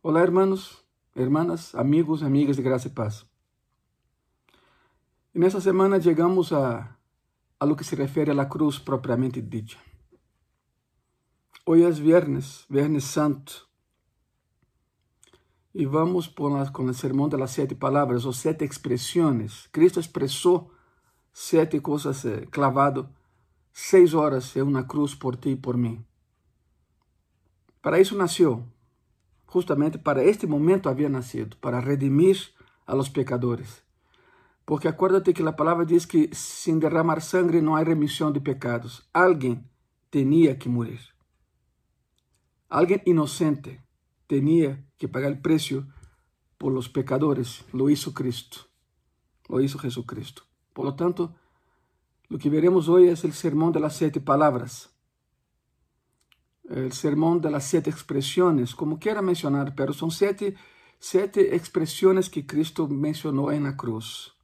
Olá, 0.00 0.20
hermanos, 0.20 0.78
hermanas, 1.12 1.74
amigos, 1.74 2.22
amigas 2.22 2.54
de 2.54 2.62
graça 2.62 2.86
e 2.86 2.90
paz. 2.90 3.26
E 5.34 5.40
nessa 5.40 5.60
semana 5.60 6.00
chegamos 6.00 6.52
a, 6.52 6.96
a 7.58 7.64
lo 7.64 7.74
que 7.74 7.82
se 7.82 7.96
refere 7.96 8.30
à 8.30 8.46
cruz 8.46 8.78
propriamente 8.78 9.42
dita. 9.42 9.74
Hoje 11.66 11.82
é 11.82 11.90
viernes, 11.90 12.64
Viernes 12.70 13.06
Santo, 13.06 13.68
e 15.74 15.84
vamos 15.84 16.28
com 16.28 16.84
o 16.84 16.94
sermão 16.94 17.28
das 17.28 17.50
sete 17.50 17.74
palavras, 17.74 18.24
ou 18.24 18.32
sete 18.32 18.64
expressões. 18.64 19.66
Cristo 19.72 19.98
expressou 19.98 20.72
sete 21.32 21.80
coisas 21.80 22.24
eh, 22.24 22.46
clavado 22.52 23.08
seis 23.72 24.14
horas 24.14 24.54
em 24.54 24.62
uma 24.62 24.84
cruz 24.84 25.12
por 25.16 25.34
ti 25.34 25.50
e 25.50 25.56
por 25.56 25.76
mim. 25.76 26.06
Para 27.82 27.98
isso 27.98 28.16
nasceu 28.16 28.64
justamente 29.48 29.98
para 29.98 30.22
este 30.22 30.46
momento 30.46 30.88
havia 30.88 31.08
nascido, 31.08 31.56
para 31.60 31.80
redimir 31.80 32.36
a 32.86 32.94
los 32.94 33.08
pecadores. 33.10 33.82
Porque 34.64 34.88
acuérdate 34.88 35.32
que 35.32 35.42
a 35.42 35.56
palavra 35.56 35.86
diz 35.86 36.04
que 36.06 36.28
sem 36.34 36.78
derramar 36.78 37.22
sangue 37.22 37.62
não 37.62 37.74
há 37.74 37.82
remissão 37.82 38.30
de 38.30 38.40
pecados. 38.40 39.08
Alguém 39.14 39.64
tinha 40.10 40.54
que 40.54 40.68
morrer. 40.68 41.00
Alguém 42.68 43.00
inocente 43.06 43.80
tinha 44.28 44.84
que 44.98 45.08
pagar 45.08 45.32
o 45.32 45.40
preço 45.40 45.86
por 46.58 46.70
los 46.70 46.86
pecadores. 46.86 47.64
Lo 47.72 47.88
hizo 47.88 48.12
Cristo. 48.12 48.68
Lo 49.48 49.62
hizo 49.62 49.78
Jesucristo. 49.78 50.42
Por 50.74 50.84
lo 50.84 50.94
tanto, 50.94 51.34
lo 52.28 52.36
que 52.38 52.50
veremos 52.50 52.90
hoy 52.90 53.08
es 53.08 53.24
el 53.24 53.32
sermón 53.32 53.72
de 53.72 53.80
las 53.80 53.96
siete 53.96 54.20
palabras 54.20 54.97
el 56.70 56.92
sermón 56.92 57.40
de 57.40 57.50
las 57.50 57.64
siete 57.64 57.90
expresiones, 57.90 58.74
como 58.74 58.98
quiera 58.98 59.22
mencionar, 59.22 59.74
pero 59.74 59.92
son 59.92 60.10
siete, 60.10 60.56
siete 60.98 61.56
expresiones 61.56 62.28
que 62.28 62.46
Cristo 62.46 62.88
mencionó 62.88 63.50
en 63.50 63.64
la 63.64 63.76
cruz. 63.76 64.36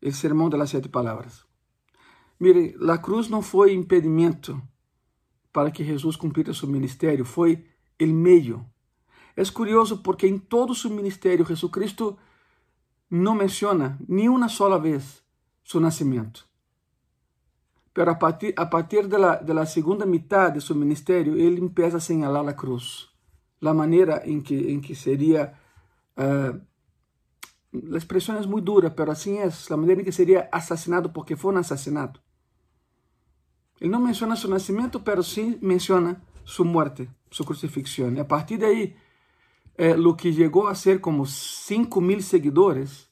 El 0.00 0.14
sermón 0.14 0.50
de 0.50 0.58
las 0.58 0.70
siete 0.70 0.88
palabras. 0.88 1.46
Mire, 2.38 2.74
la 2.78 3.00
cruz 3.00 3.28
não 3.28 3.40
foi 3.40 3.72
impedimento 3.72 4.60
para 5.52 5.70
que 5.70 5.84
Jesus 5.84 6.16
cumprisse 6.16 6.54
seu 6.54 6.68
ministério, 6.68 7.24
foi 7.24 7.64
o 8.00 8.06
meio. 8.06 8.66
É 9.36 9.44
curioso 9.44 10.02
porque 10.02 10.26
em 10.26 10.38
todo 10.38 10.74
seu 10.74 10.90
ministério, 10.90 11.46
Jesucristo 11.46 12.18
não 13.08 13.34
menciona 13.34 13.98
nem 14.08 14.28
uma 14.28 14.48
sola 14.48 14.78
vez 14.78 15.22
seu 15.62 15.80
nascimento. 15.80 16.51
Pero 17.92 18.10
a 18.10 18.18
partir, 18.18 18.54
a 18.56 18.70
partir 18.70 19.08
de, 19.08 19.18
la, 19.18 19.36
de 19.36 19.52
la 19.52 19.66
segunda 19.66 20.06
mitad 20.06 20.50
de 20.50 20.60
su 20.60 20.74
ministerio, 20.74 21.34
él 21.34 21.58
empieza 21.58 21.98
a 21.98 22.00
señalar 22.00 22.44
la 22.44 22.56
cruz, 22.56 23.14
la 23.60 23.74
manera 23.74 24.22
en 24.24 24.42
que, 24.42 24.72
en 24.72 24.80
que 24.80 24.94
sería, 24.94 25.60
uh, 26.16 26.58
la 27.72 27.96
expresión 27.98 28.38
es 28.38 28.46
muy 28.46 28.62
dura, 28.62 28.94
pero 28.94 29.12
así 29.12 29.36
es, 29.36 29.68
la 29.68 29.76
manera 29.76 30.00
en 30.00 30.06
que 30.06 30.12
sería 30.12 30.48
asesinado 30.52 31.12
porque 31.12 31.36
fue 31.36 31.52
un 31.52 31.58
asesinato. 31.58 32.20
Él 33.78 33.90
no 33.90 34.00
menciona 34.00 34.36
su 34.36 34.48
nacimiento, 34.48 35.02
pero 35.04 35.22
sí 35.22 35.58
menciona 35.60 36.22
su 36.44 36.64
muerte, 36.64 37.10
su 37.30 37.44
crucifixión. 37.44 38.16
Y 38.16 38.20
a 38.20 38.28
partir 38.28 38.60
de 38.60 38.66
ahí, 38.66 38.96
eh, 39.76 39.96
lo 39.96 40.16
que 40.16 40.32
llegó 40.32 40.68
a 40.68 40.74
ser 40.74 41.00
como 41.00 41.26
5 41.26 42.00
mil 42.00 42.22
seguidores, 42.22 43.10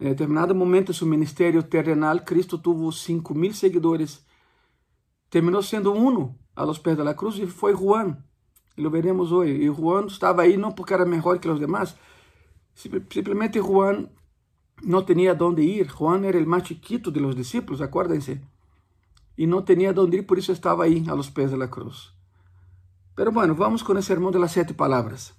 em 0.00 0.08
determinado 0.08 0.54
momento 0.54 0.92
de 0.92 0.98
seu 0.98 1.06
ministério 1.06 1.62
terrenal, 1.62 2.20
Cristo 2.20 2.56
tuvo 2.56 2.92
5 2.92 3.34
mil 3.34 3.52
seguidores. 3.52 4.24
Terminou 5.28 5.62
sendo 5.62 5.92
um 5.92 6.34
a 6.54 6.64
los 6.64 6.78
pés 6.78 6.96
de 6.96 7.02
la 7.02 7.14
cruz 7.14 7.38
e 7.38 7.46
foi 7.46 7.74
Juan. 7.74 8.16
E 8.76 8.80
lo 8.80 8.90
veremos 8.90 9.32
hoje. 9.32 9.52
E 9.52 9.68
Juan 9.68 10.06
estava 10.06 10.42
aí 10.42 10.56
não 10.56 10.72
porque 10.72 10.94
era 10.94 11.04
melhor 11.04 11.38
que 11.38 11.48
os 11.48 11.58
demais, 11.58 11.96
simplesmente 12.74 13.60
Juan 13.60 14.08
não 14.82 15.04
tinha 15.04 15.36
onde 15.40 15.62
ir. 15.62 15.88
Juan 15.88 16.24
era 16.24 16.38
o 16.38 16.46
mais 16.46 16.66
chiquito 16.66 17.10
de 17.10 17.20
los 17.20 17.34
discípulos, 17.34 17.82
acuérdense. 17.82 18.40
E 19.36 19.46
não 19.46 19.62
tinha 19.62 19.90
onde 19.90 20.18
ir, 20.18 20.22
por 20.22 20.38
isso 20.38 20.52
estava 20.52 20.84
aí 20.84 21.04
a 21.08 21.14
los 21.14 21.30
pés 21.30 21.50
de 21.50 21.56
la 21.56 21.68
cruz. 21.68 22.12
Pero 23.16 23.32
bueno, 23.32 23.52
vamos 23.56 23.82
com 23.82 23.94
o 23.94 24.02
sermão 24.02 24.30
de 24.30 24.38
las 24.38 24.52
sete 24.52 24.74
palavras. 24.74 25.34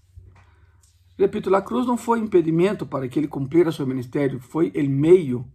Repito, 1.19 1.53
a 1.53 1.61
cruz 1.61 1.85
não 1.85 1.97
foi 1.97 2.17
impedimento 2.19 2.85
para 2.85 3.09
que 3.09 3.19
ele 3.19 3.27
cumprira 3.27 3.73
seu 3.73 3.85
ministério, 3.85 4.39
foi 4.39 4.71
o 4.73 4.89
meio 4.89 5.45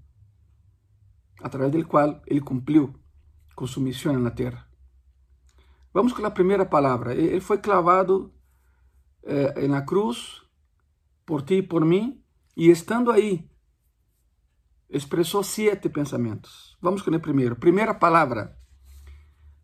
através 1.41 1.72
do 1.72 1.82
qual 1.86 2.20
ele 2.26 2.42
cumpriu 2.42 2.94
com 3.56 3.66
sua 3.66 3.82
missão 3.82 4.12
na 4.19 4.30
terra. 4.30 4.69
Vamos 5.91 6.12
com 6.12 6.25
a 6.26 6.30
primeira 6.30 6.66
palavra. 6.66 7.14
Ele 7.14 7.41
foi 7.41 7.56
clavado 7.56 8.30
eh, 9.22 9.66
na 9.66 9.80
cruz 9.80 10.42
por 11.25 11.41
ti 11.41 11.54
e 11.54 11.62
por 11.62 11.82
mim, 11.82 12.22
e 12.54 12.69
estando 12.69 13.10
aí, 13.10 13.48
expressou 14.91 15.42
sete 15.42 15.88
pensamentos. 15.88 16.76
Vamos 16.78 17.00
com 17.00 17.10
o 17.10 17.20
primeiro. 17.20 17.56
Primeira 17.56 17.94
palavra. 17.94 18.54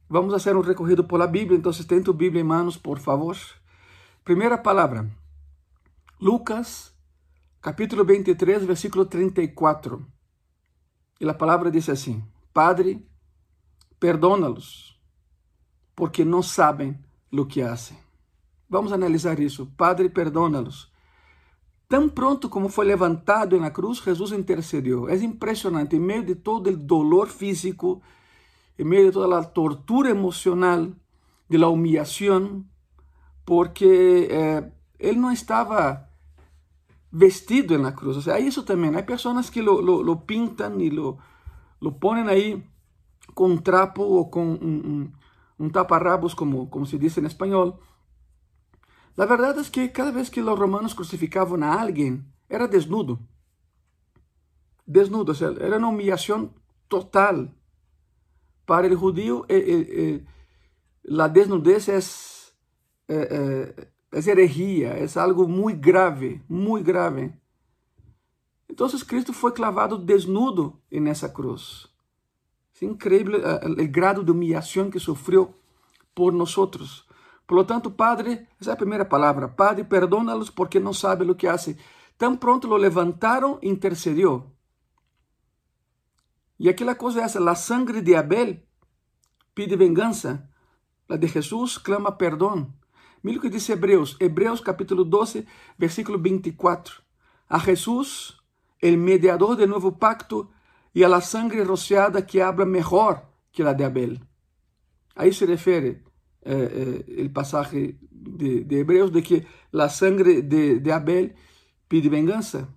Vamos 0.08 0.32
fazer 0.32 0.56
um 0.56 0.62
recorrido 0.62 1.04
por 1.04 1.18
la 1.18 1.26
Bíblia, 1.26 1.58
então 1.58 1.70
tem 1.86 2.02
tu 2.02 2.14
Bíblia 2.14 2.40
em 2.40 2.44
manos, 2.44 2.78
por 2.78 2.98
favor. 2.98 3.36
Primeira 4.24 4.56
palavra. 4.56 5.19
Lucas, 6.22 6.94
capítulo 7.62 8.04
23, 8.04 8.66
versículo 8.66 9.06
34. 9.06 10.06
E 11.18 11.26
a 11.26 11.32
palavra 11.32 11.70
diz 11.70 11.88
assim: 11.88 12.22
Padre, 12.52 13.08
perdona-los, 13.98 15.00
porque 15.96 16.22
não 16.22 16.42
sabem 16.42 16.98
o 17.32 17.46
que 17.46 17.62
fazem. 17.62 17.96
Vamos 18.68 18.92
analisar 18.92 19.40
isso. 19.40 19.72
Padre, 19.78 20.10
perdona-los. 20.10 20.92
Tão 21.88 22.06
pronto 22.06 22.50
como 22.50 22.68
foi 22.68 22.84
levantado 22.84 23.58
na 23.58 23.70
cruz, 23.70 23.96
Jesus 23.96 24.32
intercedeu. 24.32 25.08
É 25.08 25.16
impressionante, 25.16 25.96
em 25.96 26.00
meio 26.00 26.22
de 26.22 26.34
todo 26.34 26.68
o 26.68 26.76
dolor 26.76 27.28
físico, 27.28 28.02
em 28.78 28.84
meio 28.84 29.06
de 29.06 29.12
toda 29.12 29.38
a 29.38 29.42
tortura 29.42 30.10
emocional, 30.10 30.86
de 31.48 31.56
la 31.56 31.68
humillação, 31.68 32.62
porque 33.42 34.28
eh, 34.30 34.70
ele 34.98 35.18
não 35.18 35.32
estava 35.32 36.09
vestido 37.10 37.74
en 37.74 37.82
la 37.82 37.94
cruz. 37.94 38.16
O 38.16 38.22
sea, 38.22 38.34
hay 38.34 38.46
eso 38.46 38.64
también. 38.64 38.96
Hay 38.96 39.04
personas 39.04 39.50
que 39.50 39.62
lo, 39.62 39.80
lo, 39.80 40.26
pintan 40.26 40.80
y 40.80 40.90
lo, 40.90 41.18
lo 41.80 41.98
ponen 41.98 42.28
ahí 42.28 42.68
con 43.34 43.62
trapo 43.62 44.02
o 44.02 44.30
con 44.30 44.48
un, 44.48 44.58
un, 44.60 45.12
un, 45.58 45.72
taparrabos, 45.72 46.34
como, 46.34 46.70
como 46.70 46.86
se 46.86 46.98
dice 46.98 47.20
en 47.20 47.26
español. 47.26 47.78
La 49.16 49.26
verdad 49.26 49.58
es 49.58 49.70
que 49.70 49.92
cada 49.92 50.12
vez 50.12 50.30
que 50.30 50.42
los 50.42 50.58
romanos 50.58 50.94
crucificaban 50.94 51.62
a 51.62 51.80
alguien, 51.80 52.32
era 52.48 52.66
desnudo. 52.66 53.20
Desnudo, 54.86 55.32
o 55.32 55.34
sea, 55.34 55.50
era 55.60 55.76
una 55.76 55.88
humillación 55.88 56.52
total. 56.88 57.54
Para 58.64 58.86
el 58.86 58.96
judío, 58.96 59.46
eh, 59.48 59.56
eh, 59.56 59.86
eh, 59.90 60.26
la 61.02 61.28
desnudez 61.28 61.88
es 61.88 62.40
eh, 63.08 63.26
eh, 63.28 63.92
es 64.10 64.26
herejía, 64.26 64.96
es 64.98 65.16
algo 65.16 65.46
muy 65.46 65.74
grave, 65.74 66.42
muy 66.48 66.82
grave. 66.82 67.38
Entonces 68.68 69.04
Cristo 69.04 69.32
foi 69.32 69.52
clavado 69.52 69.98
desnudo 69.98 70.80
en 70.90 71.06
esa 71.06 71.32
cruz. 71.32 71.92
Es 72.74 72.82
increíble 72.82 73.38
eh, 73.44 73.60
el 73.62 73.88
grado 73.88 74.22
de 74.22 74.32
humillación 74.32 74.90
que 74.90 75.00
sufrió 75.00 75.54
por 76.14 76.32
nosotros. 76.32 77.06
Por 77.46 77.58
lo 77.58 77.66
tanto, 77.66 77.96
Padre, 77.96 78.48
esa 78.60 78.60
es 78.60 78.66
la 78.68 78.76
primera 78.76 79.08
palabra, 79.08 79.54
Padre, 79.56 79.84
perdónalos 79.84 80.50
porque 80.50 80.78
no 80.78 80.94
sabe 80.94 81.24
lo 81.24 81.36
que 81.36 81.48
hace. 81.48 81.76
Tan 82.16 82.38
pronto 82.38 82.68
lo 82.68 82.78
levantaron, 82.78 83.58
intercedió. 83.62 84.54
Y 86.58 86.68
aquí 86.68 86.84
la 86.84 86.96
cosa 86.96 87.24
es, 87.24 87.34
la 87.36 87.56
sangre 87.56 88.02
de 88.02 88.16
Abel 88.16 88.66
pide 89.54 89.76
venganza, 89.76 90.50
la 91.08 91.16
de 91.16 91.28
Jesús 91.28 91.78
clama 91.78 92.18
perdón. 92.18 92.79
Mira 93.22 93.38
o 93.38 93.42
que 93.42 93.50
diz 93.50 93.68
Hebreus, 93.68 94.16
Hebreus 94.18 94.60
capítulo 94.60 95.04
12, 95.04 95.46
versículo 95.76 96.18
24. 96.18 96.94
A 97.48 97.60
Jesus, 97.60 98.42
el 98.78 98.96
mediador 98.96 99.56
del 99.56 99.68
nuevo 99.68 99.98
pacto, 99.98 100.50
e 100.94 101.04
a 101.04 101.08
la 101.08 101.20
sangre 101.20 101.64
rociada 101.64 102.26
que 102.26 102.42
habla 102.42 102.64
mejor 102.64 103.22
que 103.52 103.62
la 103.62 103.74
de 103.74 103.84
Abel. 103.84 104.20
Aí 105.14 105.32
se 105.32 105.46
refere 105.46 106.02
eh, 106.42 107.04
eh, 107.06 107.28
pasaje 107.30 107.98
de, 108.10 108.64
de, 108.64 108.84
de 108.84 109.22
que 109.22 109.46
la 109.70 109.88
sangre 109.88 110.42
de, 110.42 110.80
de 110.80 110.92
Abel 110.92 111.34
pide 111.88 112.08
venganza 112.08 112.68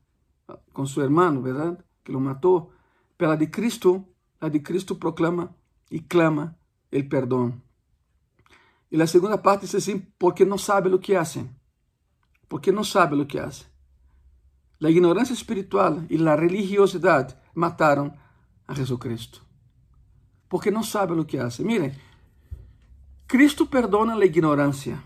con 0.72 0.88
su 0.88 1.02
hermano, 1.02 1.42
¿verdad? 1.42 1.84
Que 2.04 2.12
lo 2.12 2.20
mató. 2.20 2.70
Pero 3.18 3.32
la 3.32 3.38
de 3.38 3.50
Cristo, 3.50 4.10
la 4.40 4.50
de 4.50 4.62
Cristo 4.62 5.00
proclama 5.00 5.56
y 5.90 6.02
clama 6.02 6.58
el 6.92 7.08
perdón. 7.08 7.64
E 8.94 9.02
a 9.02 9.08
segunda 9.08 9.38
parte 9.38 9.62
diz 9.62 9.76
assim, 9.76 10.00
porque 10.20 10.46
não 10.46 10.58
sabe 10.58 10.88
o 10.90 11.00
que 11.00 11.16
fazem. 11.16 11.50
Porque 12.48 12.72
não 12.72 12.84
sabe 12.84 13.16
o 13.16 13.26
que 13.26 13.40
fazem. 13.40 13.66
A 14.82 14.90
ignorância 14.90 15.34
espiritual 15.34 16.04
e 16.10 16.16
a 16.28 16.36
religiosidade 16.36 17.36
mataram 17.56 18.14
a 18.68 18.74
Jesucristo. 18.76 19.44
Porque 20.48 20.70
não 20.70 20.84
sabe 20.84 21.14
o 21.14 21.26
que 21.26 21.38
fazem. 21.38 21.66
Miren, 21.66 21.94
Cristo 23.28 23.66
perdona 23.66 24.14
a 24.14 24.26
ignorância. 24.26 25.02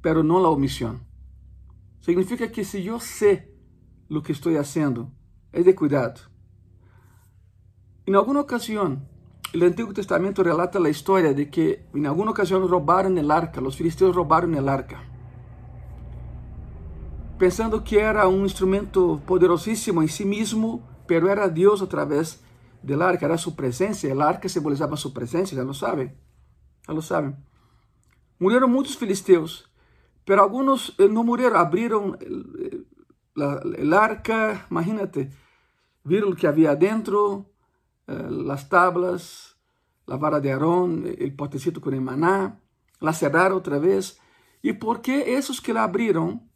pero 0.00 0.22
no 0.22 0.40
la 0.40 0.48
omisión. 0.48 1.06
Significa 2.00 2.50
que 2.50 2.64
si 2.64 2.82
yo 2.82 3.00
sé 3.00 3.54
lo 4.08 4.22
que 4.22 4.32
estoy 4.32 4.56
haciendo, 4.56 5.12
es 5.52 5.64
de 5.64 5.74
cuidado. 5.74 6.20
En 8.06 8.16
alguna 8.16 8.40
ocasión, 8.40 9.08
el 9.52 9.62
Antiguo 9.64 9.92
Testamento 9.92 10.42
relata 10.42 10.78
la 10.78 10.90
historia 10.90 11.32
de 11.32 11.50
que 11.50 11.86
en 11.94 12.06
alguna 12.06 12.30
ocasión 12.30 12.68
robaron 12.68 13.18
el 13.18 13.30
arca, 13.30 13.60
los 13.60 13.76
filisteos 13.76 14.14
robaron 14.14 14.54
el 14.54 14.68
arca. 14.68 15.02
Pensando 17.38 17.82
que 17.82 18.00
era 18.00 18.28
un 18.28 18.42
instrumento 18.42 19.20
poderosísimo 19.26 20.02
en 20.02 20.08
sí 20.08 20.24
mismo, 20.24 20.86
pero 21.06 21.30
era 21.30 21.48
Dios 21.48 21.82
a 21.82 21.88
través 21.88 22.42
del 22.82 23.02
arca, 23.02 23.26
era 23.26 23.38
su 23.38 23.56
presencia. 23.56 24.12
El 24.12 24.22
arca 24.22 24.48
simbolizaba 24.48 24.96
su 24.96 25.12
presencia, 25.12 25.56
ya 25.56 25.64
lo 25.64 25.74
saben. 25.74 26.16
Ya 26.86 26.94
lo 26.94 27.02
saben. 27.02 27.36
Murieron 28.38 28.70
muchos 28.70 28.96
filisteos, 28.96 29.70
pero 30.24 30.42
algunos 30.42 30.94
eh, 30.98 31.08
no 31.08 31.24
murieron, 31.24 31.58
abrieron 31.58 32.18
el, 32.20 33.92
arca, 33.92 34.66
imagínate, 34.70 35.30
vieron 36.04 36.30
lo 36.30 36.36
que 36.36 36.46
había 36.46 36.70
adentro, 36.70 37.49
las 38.30 38.68
tablas, 38.68 39.56
la 40.06 40.16
vara 40.16 40.40
de 40.40 40.52
Aarón, 40.52 41.04
el 41.18 41.34
potecito 41.34 41.80
con 41.80 41.94
el 41.94 42.00
maná, 42.00 42.60
la 43.00 43.12
cerraron 43.12 43.58
otra 43.58 43.78
vez. 43.78 44.20
¿Y 44.62 44.74
por 44.74 45.00
qué 45.00 45.36
esos 45.36 45.60
que 45.60 45.72
la 45.72 45.84
abrieron 45.84 46.50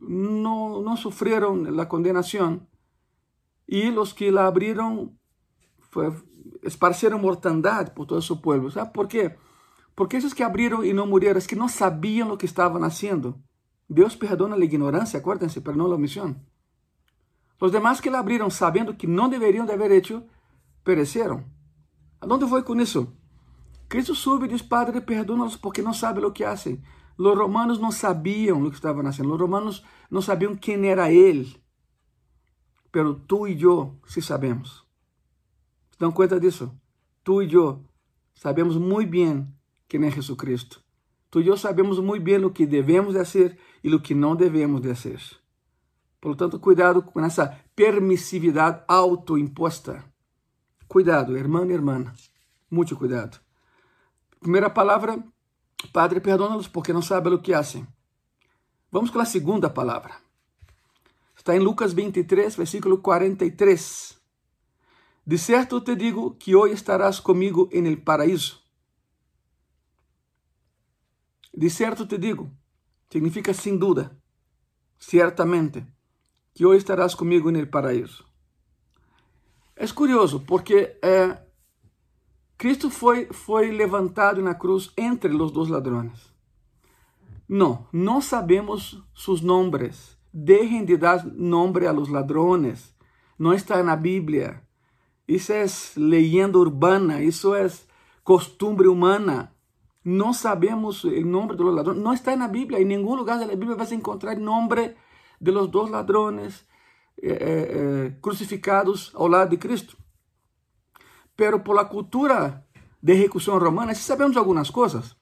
no, 0.00 0.80
no 0.80 0.96
sufrieron 0.96 1.76
la 1.76 1.88
condenación? 1.88 2.68
Y 3.66 3.90
los 3.90 4.14
que 4.14 4.32
la 4.32 4.46
abrieron 4.46 5.18
fue, 5.78 6.12
esparcieron 6.62 7.20
mortandad 7.20 7.92
por 7.94 8.06
todo 8.06 8.20
su 8.20 8.40
pueblo. 8.40 8.70
¿Sabe 8.70 8.90
por 8.92 9.08
qué? 9.08 9.36
Porque 9.94 10.16
esos 10.16 10.34
que 10.34 10.44
abrieron 10.44 10.84
y 10.84 10.92
no 10.92 11.06
murieron 11.06 11.38
es 11.38 11.46
que 11.46 11.56
no 11.56 11.68
sabían 11.68 12.28
lo 12.28 12.38
que 12.38 12.46
estaban 12.46 12.84
haciendo. 12.84 13.38
Dios 13.88 14.16
perdona 14.16 14.56
la 14.56 14.64
ignorancia, 14.64 15.20
acuérdense, 15.20 15.60
pero 15.60 15.76
no 15.76 15.86
la 15.86 15.96
omisión. 15.96 16.46
Los 17.60 17.72
demás 17.72 18.00
que 18.00 18.10
la 18.10 18.18
abrieron 18.18 18.50
sabiendo 18.50 18.96
que 18.96 19.06
no 19.06 19.28
deberían 19.28 19.66
de 19.66 19.74
haber 19.74 19.92
hecho, 19.92 20.26
perecieron. 20.84 21.52
¿A 22.20 22.26
dónde 22.26 22.46
fue 22.46 22.64
con 22.64 22.80
eso? 22.80 23.12
Cristo 23.88 24.14
sube 24.14 24.46
y 24.46 24.48
dice, 24.50 24.64
Padre, 24.64 25.00
perdónalos 25.00 25.58
porque 25.58 25.82
no 25.82 25.92
saben 25.92 26.22
lo 26.22 26.32
que 26.32 26.46
hacen. 26.46 26.82
Los 27.18 27.36
romanos 27.36 27.80
no 27.80 27.92
sabían 27.92 28.62
lo 28.62 28.70
que 28.70 28.76
estaban 28.76 29.06
haciendo. 29.06 29.34
Los 29.34 29.40
romanos 29.40 29.84
no 30.10 30.22
sabían 30.22 30.56
quién 30.56 30.84
era 30.84 31.10
Él. 31.10 31.62
Pero 32.90 33.16
tú 33.16 33.46
y 33.46 33.56
yo 33.56 33.98
sí 34.06 34.20
sabemos. 34.20 34.86
¿Se 35.98 36.10
cuenta 36.10 36.38
de 36.38 36.48
eso? 36.48 36.74
Tú 37.22 37.42
y 37.42 37.48
yo 37.48 37.84
sabemos 38.34 38.78
muy 38.78 39.06
bien 39.06 39.56
quién 39.88 40.04
es 40.04 40.14
Jesucristo. 40.14 40.78
Tú 41.30 41.40
y 41.40 41.44
yo 41.44 41.56
sabemos 41.56 42.00
muy 42.02 42.18
bien 42.18 42.42
lo 42.42 42.52
que 42.52 42.66
debemos 42.66 43.14
de 43.14 43.20
hacer 43.20 43.58
y 43.82 43.88
lo 43.88 44.02
que 44.02 44.14
no 44.14 44.36
debemos 44.36 44.82
de 44.82 44.92
hacer. 44.92 45.20
Por 46.18 46.32
lo 46.32 46.36
tanto, 46.36 46.60
cuidado 46.60 47.04
con 47.06 47.24
esa 47.24 47.64
permisividad 47.74 48.84
autoimpuesta. 48.88 50.11
Cuidado, 50.92 51.34
hermano 51.38 51.70
y 51.70 51.74
hermana. 51.74 52.14
Mucho 52.68 52.98
cuidado. 52.98 53.38
Primeira 54.38 54.74
palavra, 54.74 55.16
Padre, 55.90 56.20
perdona-los 56.20 56.68
porque 56.68 56.92
não 56.92 57.00
sabem 57.00 57.32
o 57.32 57.40
que 57.40 57.54
hacen. 57.54 57.88
Vamos 58.90 59.10
com 59.10 59.18
a 59.18 59.24
segunda 59.24 59.70
palavra. 59.70 60.20
Está 61.34 61.56
em 61.56 61.60
Lucas 61.60 61.94
23, 61.94 62.54
versículo 62.58 63.00
43. 63.00 64.20
De 65.24 65.38
certo 65.38 65.82
te 65.82 65.96
digo 65.96 66.36
que 66.36 66.54
hoje 66.54 66.74
estarás 66.74 67.22
comigo 67.22 67.70
en 67.72 67.86
el 67.86 68.02
paraíso. 68.02 68.60
De 71.54 71.70
certo 71.70 72.06
te 72.06 72.18
digo, 72.18 72.50
significa 73.08 73.54
sin 73.54 73.78
duda, 73.78 74.14
ciertamente, 74.98 75.86
que 76.52 76.66
hoje 76.66 76.76
estarás 76.76 77.16
comigo 77.16 77.48
el 77.48 77.70
paraíso. 77.70 78.31
É 79.76 79.86
curioso, 79.88 80.40
porque 80.40 80.96
é, 81.02 81.38
Cristo 82.58 82.90
foi, 82.90 83.26
foi 83.32 83.70
levantado 83.70 84.42
na 84.42 84.54
cruz 84.54 84.92
entre 84.96 85.34
os 85.34 85.50
dois 85.50 85.68
ladrões. 85.68 86.32
Não, 87.48 87.86
não 87.92 88.20
sabemos 88.20 89.02
seus 89.14 89.40
nomes. 89.40 90.16
Dejen 90.32 90.84
de 90.84 90.96
dar 90.96 91.24
nome 91.26 91.86
a 91.86 91.92
los 91.92 92.08
ladrones. 92.08 92.94
Não 93.38 93.52
está 93.52 93.82
na 93.82 93.96
Bíblia. 93.96 94.62
Isso 95.26 95.52
é 95.52 95.66
leyenda 95.96 96.58
urbana, 96.58 97.20
isso 97.20 97.54
é 97.54 97.66
costumbre 98.24 98.88
humana. 98.88 99.52
Não 100.04 100.32
sabemos 100.32 101.04
o 101.04 101.10
nome 101.26 101.54
dos 101.54 101.74
ladrões. 101.74 101.98
Não 101.98 102.12
está 102.12 102.34
na 102.36 102.48
Bíblia. 102.48 102.80
Em 102.80 102.84
nenhum 102.84 103.14
lugar 103.14 103.38
da 103.38 103.46
Bíblia 103.46 103.76
vai 103.76 103.92
encontrar 103.92 104.36
nome 104.36 104.94
de 105.40 105.50
los 105.50 105.68
dois 105.68 105.90
ladrones 105.90 106.64
eh, 107.18 107.38
eh, 107.38 108.18
crucificados 108.20 109.12
ao 109.14 109.28
lado 109.28 109.50
de 109.50 109.58
Cristo. 109.58 109.96
Pero 111.36 111.62
por 111.62 111.76
la 111.76 111.88
cultura 111.88 112.66
de 113.00 113.12
ejecução 113.12 113.58
romana, 113.58 113.94
sabemos 113.94 114.36
algumas 114.36 114.70
coisas. 114.70 115.16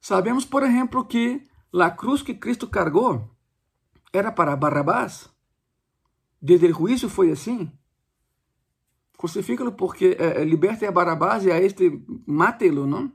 Sabemos, 0.00 0.44
por 0.44 0.62
exemplo, 0.62 1.06
que 1.06 1.42
a 1.72 1.90
cruz 1.90 2.22
que 2.22 2.38
Cristo 2.38 2.68
cargou 2.68 3.30
era 4.12 4.32
para 4.32 4.56
Barrabás. 4.56 5.28
Desde 6.40 6.66
o 6.66 6.74
juízo 6.74 7.08
foi 7.08 7.30
assim. 7.30 7.72
Crucifícalo 9.18 9.72
porque 9.72 10.16
eh, 10.18 10.44
liberte 10.44 10.86
a 10.86 10.92
Barrabás 10.92 11.44
e 11.44 11.50
a 11.50 11.58
este 11.58 12.04
mátelo, 12.26 12.86
não? 12.86 13.12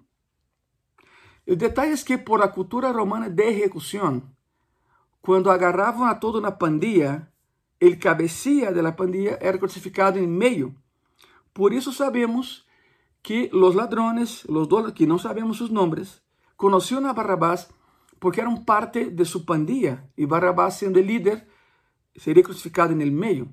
O 1.48 1.56
detalhe 1.56 1.94
é 1.94 1.98
que 1.98 2.18
por 2.18 2.42
a 2.42 2.48
cultura 2.48 2.92
romana 2.92 3.30
de 3.30 3.44
execução, 3.44 4.22
quando 5.22 5.50
agarravam 5.50 6.06
a 6.06 6.16
todo 6.16 6.42
na 6.42 6.52
pandilha, 6.52 7.31
el 7.82 7.98
cabecilla 7.98 8.72
de 8.72 8.84
la 8.84 8.96
pandilla 8.96 9.38
era 9.42 9.58
crucificado 9.58 10.20
en 10.20 10.38
medio. 10.38 10.76
Por 11.52 11.74
eso 11.74 11.92
sabemos 11.92 12.68
que 13.24 13.50
los 13.52 13.76
ladrones, 13.76 14.46
los 14.48 14.70
dos 14.70 14.94
que 14.94 15.08
no 15.08 15.18
sabemos 15.18 15.58
sus 15.58 15.72
nombres, 15.72 16.24
conocían 16.56 17.08
a 17.08 17.14
Barrabás 17.14 17.74
porque 18.20 18.40
eran 18.40 18.66
parte 18.66 19.10
de 19.10 19.26
su 19.26 19.46
pandilla 19.46 20.08
y 20.16 20.26
Barrabás 20.26 20.78
siendo 20.78 21.00
el 21.00 21.08
líder 21.08 21.50
sería 22.16 22.44
crucificado 22.44 22.94
en 22.94 23.02
el 23.02 23.12
medio. 23.12 23.50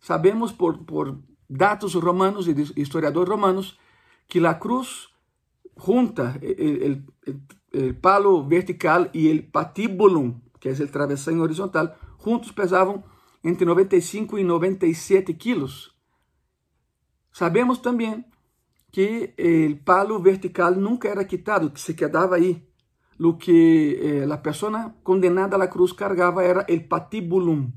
Sabemos 0.00 0.54
por, 0.54 0.86
por 0.86 1.18
datos 1.48 1.94
romanos 1.94 2.48
y 2.48 2.80
historiadores 2.80 3.28
romanos 3.28 3.78
que 4.26 4.40
la 4.40 4.58
cruz 4.58 5.12
junta 5.76 6.38
el, 6.40 7.04
el, 7.72 7.94
palo 7.96 8.44
vertical 8.46 9.10
y 9.12 9.28
el 9.28 9.46
patíbulum, 9.46 10.40
que 10.60 10.70
es 10.70 10.80
el 10.80 10.90
travesaño 10.90 11.42
horizontal, 11.42 11.94
juntos 12.16 12.52
pesavam 12.52 13.02
entre 13.42 13.64
95 13.64 14.38
e 14.38 14.44
97 14.44 15.32
quilos. 15.34 15.94
Sabemos 17.32 17.78
também 17.78 18.24
que 18.90 19.34
o 19.38 19.84
palo 19.84 20.18
vertical 20.18 20.74
nunca 20.74 21.08
era 21.08 21.24
quitado, 21.24 21.70
que 21.70 21.80
se 21.80 21.94
quedava 21.94 22.36
aí. 22.36 22.66
O 23.20 23.34
que 23.34 23.98
eh, 24.00 24.32
a 24.32 24.38
pessoa 24.38 24.94
condenada 25.02 25.56
à 25.56 25.66
cruz 25.66 25.92
cargava 25.92 26.42
era 26.42 26.64
o 26.68 26.80
patibulum, 26.88 27.70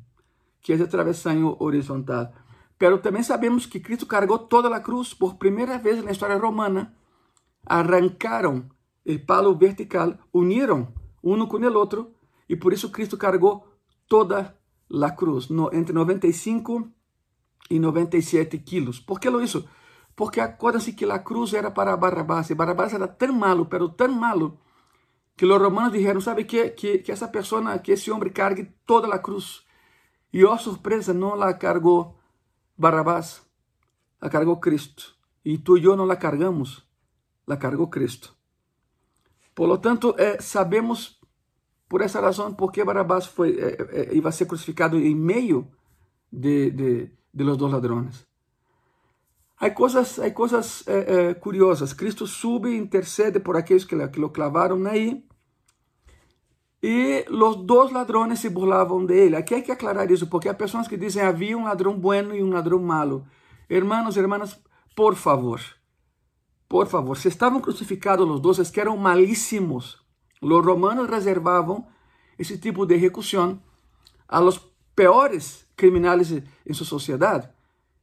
que 0.62 0.72
é 0.72 0.76
o 0.76 0.88
travessanho 0.88 1.56
horizontal. 1.60 2.32
Pero 2.78 3.00
também 3.00 3.24
sabemos 3.24 3.66
que 3.66 3.80
Cristo 3.80 4.06
cargou 4.06 4.38
toda 4.40 4.76
a 4.76 4.80
cruz 4.80 5.14
por 5.14 5.36
primeira 5.36 5.78
vez 5.78 6.04
na 6.04 6.12
história 6.12 6.38
romana. 6.38 6.94
Arrancaram 7.66 8.70
o 9.06 9.20
palo 9.20 9.56
vertical, 9.56 10.18
uniram 10.34 10.88
um 11.24 11.46
com 11.46 11.58
o 11.58 11.74
outro, 11.78 12.14
e 12.48 12.56
por 12.56 12.74
isso 12.74 12.90
Cristo 12.90 13.18
cargou 13.18 13.68
toda 14.08 14.56
la 14.92 15.16
cruz, 15.16 15.50
no, 15.50 15.72
entre 15.72 15.94
95 15.94 16.90
e 17.70 17.80
97 17.80 18.64
quilos. 18.64 19.00
Por 19.00 19.20
que 19.20 19.30
lo 19.30 19.42
hizo? 19.42 19.66
Porque 20.16 20.42
acuérdense 20.42 20.96
que 20.96 21.06
a 21.06 21.24
cruz 21.24 21.54
era 21.54 21.74
para 21.74 21.96
Barrabás, 21.96 22.50
e 22.50 22.56
Barrabás 22.56 22.94
era 22.94 23.08
tão 23.08 23.34
malo, 23.34 23.68
pero 23.68 23.90
tão 23.90 24.12
malo, 24.12 24.60
que 25.36 25.46
os 25.46 25.58
romanos 25.58 25.94
dijeron, 25.94 26.22
sabe 26.22 26.46
que, 26.46 26.72
que, 26.72 27.12
essa 27.12 27.30
pessoa, 27.30 27.80
que 27.80 27.94
esse 27.94 28.12
homem 28.12 28.32
cargue 28.32 28.76
toda 28.86 29.08
a 29.08 29.20
cruz. 29.20 29.66
E, 30.34 30.44
oh 30.44 30.58
surpresa, 30.58 31.14
não 31.14 31.36
la 31.36 31.54
cargou 31.54 32.18
Barrabás, 32.78 33.42
la 34.22 34.30
cargou 34.30 34.60
Cristo. 34.60 35.16
E 35.44 35.58
tu 35.58 35.78
e 35.78 35.86
eu 35.86 35.96
não 35.96 36.06
la 36.06 36.18
cargamos, 36.18 36.86
la 37.48 37.58
cargou 37.58 37.88
Cristo. 37.88 38.36
Por 39.56 39.68
lo 39.68 39.80
tanto, 39.80 40.16
eh, 40.18 40.38
sabemos 40.42 41.21
por 41.92 42.02
essa 42.02 42.22
razão, 42.22 42.54
porque 42.54 42.86
Barabás 42.86 43.26
foi, 43.26 43.50
eh, 43.60 43.78
eh, 43.92 44.10
iba 44.14 44.30
a 44.30 44.32
ser 44.32 44.46
crucificado 44.46 44.98
em 44.98 45.14
meio 45.14 45.68
de, 46.32 46.72
de, 46.72 47.12
de 47.34 47.44
los 47.44 47.58
dos 47.58 47.70
ladrones. 47.70 48.26
Há 49.58 49.72
coisas, 49.72 50.18
há 50.18 50.32
coisas 50.32 50.86
eh, 50.88 51.34
curiosas. 51.34 51.92
Cristo 51.92 52.26
sube 52.26 52.70
e 52.70 52.78
intercede 52.78 53.42
por 53.42 53.58
aqueles 53.58 53.84
que, 53.84 54.08
que 54.08 54.22
lo 54.22 54.32
clavaram 54.32 54.88
aí. 54.88 55.22
E 56.82 57.26
os 57.30 57.58
dois 57.66 57.92
ladrones 57.92 58.40
se 58.40 58.48
burlavam 58.48 59.06
dele. 59.06 59.36
Aqui 59.36 59.56
hay 59.56 59.62
que 59.62 59.74
aclarar 59.74 60.10
isso, 60.10 60.28
porque 60.28 60.48
há 60.48 60.54
pessoas 60.54 60.88
que 60.88 60.96
dizem 60.96 61.22
havia 61.24 61.58
um 61.58 61.66
ladrão 61.66 62.00
bueno 62.00 62.34
e 62.34 62.42
um 62.42 62.52
ladrão 62.52 62.80
malo. 62.80 63.26
Hermanos, 63.70 64.16
hermanas, 64.16 64.58
por 64.96 65.16
favor, 65.16 65.60
por 66.70 66.88
favor, 66.88 67.18
se 67.18 67.28
estavam 67.28 67.60
crucificados 67.60 68.30
os 68.30 68.40
dois, 68.40 68.60
es 68.60 68.72
que 68.72 68.80
eram 68.80 68.96
malíssimos 68.96 70.01
Los 70.42 70.66
romanos 70.66 71.10
reservavam 71.10 71.88
esse 72.38 72.58
tipo 72.58 72.86
de 72.86 72.96
execução 72.96 73.62
a 74.28 74.40
los 74.40 74.60
peores 74.96 75.68
criminales 75.76 76.32
em 76.32 76.74
sua 76.74 76.86
sociedade. 76.86 77.48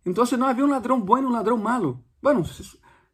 Então 0.07 0.25
não 0.39 0.47
havia 0.47 0.65
um 0.65 0.71
ladrão 0.71 1.01
bom 1.01 1.19
e 1.19 1.25
um 1.25 1.31
ladrão 1.31 1.59
malo. 1.59 2.03
Bueno, 2.23 2.45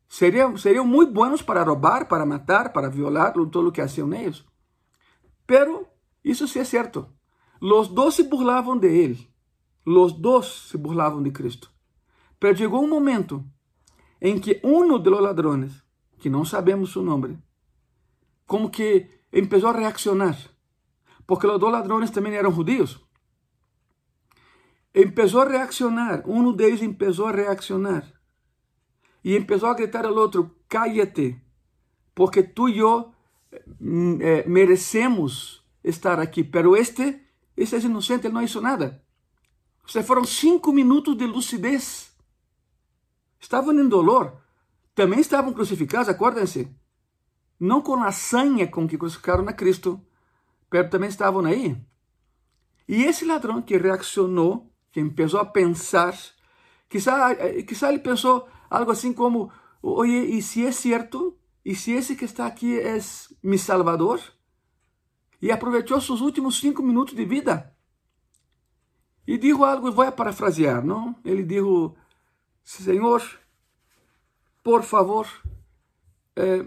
seriam, 0.09 0.57
seriam 0.57 0.87
muito 0.87 1.13
bons 1.13 1.43
para 1.43 1.63
roubar, 1.63 2.07
para 2.07 2.27
matar, 2.27 2.73
para 2.73 2.91
violar, 2.91 3.33
todo 3.33 3.69
o 3.69 3.73
que 3.73 3.81
faziam 3.81 4.13
eles. 4.13 4.45
Pero 5.47 5.87
isso 6.23 6.47
sim 6.47 6.61
é 6.61 6.65
certo. 6.65 7.09
Los 7.61 7.89
dos 7.89 8.17
se 8.17 8.25
burlavam 8.25 8.79
de 8.79 8.89
ele. 8.89 9.31
Los 9.87 10.13
dos 10.13 10.69
se 10.69 10.77
burlavam 10.77 11.23
de 11.23 11.31
Cristo. 11.31 11.71
Pero 12.39 12.57
chegou 12.57 12.83
um 12.83 12.89
momento 12.89 13.45
em 14.21 14.39
que 14.39 14.61
um 14.65 14.99
de 14.99 15.11
los 15.11 15.21
ladrones, 15.21 15.73
que 16.19 16.31
não 16.31 16.45
sabemos 16.45 16.93
seu 16.93 17.03
nome, 17.03 17.39
como 18.47 18.71
que 18.71 19.09
começou 19.31 19.71
a 19.71 19.73
reaccionar. 19.73 20.37
Porque 21.27 21.47
os 21.47 21.59
dois 21.59 21.73
ladrones 21.73 22.11
também 22.11 22.35
eram 22.35 22.53
judíos. 22.53 23.01
Começou 24.93 25.43
a 25.43 25.49
reaccionar. 25.49 26.23
Um 26.29 26.53
deles 26.53 26.81
começou 26.81 27.27
a 27.27 27.33
reaccionar. 27.33 28.13
E 29.25 29.41
começou 29.41 29.71
a 29.71 29.75
gritar 29.75 30.05
ao 30.05 30.15
outro: 30.15 30.55
cállate, 30.69 31.41
porque 32.15 32.43
tu 32.43 32.69
e 32.69 32.79
eu 32.79 33.13
eh, 34.21 34.45
merecemos 34.47 35.65
estar 35.83 36.21
aqui. 36.21 36.45
Pero 36.45 36.77
este, 36.77 37.23
este 37.57 37.77
é 37.77 37.81
inocente, 37.81 38.27
ele 38.27 38.35
não 38.35 38.43
hizo 38.43 38.61
nada. 38.61 39.03
O 39.87 39.91
sea, 39.91 40.03
foram 40.03 40.25
cinco 40.25 40.73
minutos 40.73 41.17
de 41.17 41.27
lucidez. 41.27 42.15
Estavam 43.41 43.79
em 43.79 43.89
dolor. 43.89 44.41
Também 44.95 45.21
estavam 45.21 45.53
crucificados, 45.53 46.09
acordem-se. 46.09 46.69
Não 47.65 47.81
com 47.81 47.95
a 48.05 48.13
sanha 48.13 48.67
com 48.67 48.87
que 48.87 48.99
crucificaram 48.99 49.49
a 49.49 49.53
Cristo, 49.55 49.99
mas 50.71 50.91
também 50.91 51.09
estavam 51.09 51.47
aí. 51.47 51.75
E 52.87 53.05
esse 53.05 53.25
ladrão 53.25 53.63
que 53.63 53.79
reaccionou, 53.79 54.71
que 54.93 55.03
começou 55.03 55.41
a 55.41 55.47
pensar, 55.47 56.15
quizá, 56.91 57.33
eh, 57.33 57.63
quizá 57.63 57.89
ele 57.89 58.01
pensou 58.01 58.47
algo 58.69 58.91
assim 58.91 59.15
como: 59.15 59.51
Oye, 59.83 60.37
e 60.37 60.43
se 60.43 60.67
é 60.67 60.73
certo? 60.73 61.39
E 61.65 61.75
se 61.75 61.93
esse 61.93 62.15
que 62.15 62.27
está 62.27 62.45
aqui 62.47 62.79
é 62.79 62.99
mi 63.43 63.59
Salvador? 63.59 64.21
E 65.41 65.51
aproveitou 65.51 65.99
seus 66.03 66.21
últimos 66.21 66.61
cinco 66.61 66.83
minutos 66.83 67.15
de 67.15 67.25
vida. 67.25 67.75
E 69.27 69.39
disse 69.39 69.65
algo, 69.65 69.91
vou 69.91 70.13
parafrasear, 70.13 70.85
não? 70.85 71.17
Ele 71.25 71.43
disse: 71.43 72.85
Senhor, 72.85 73.23
por 74.63 74.83
favor, 74.83 75.27
eh, 76.37 76.67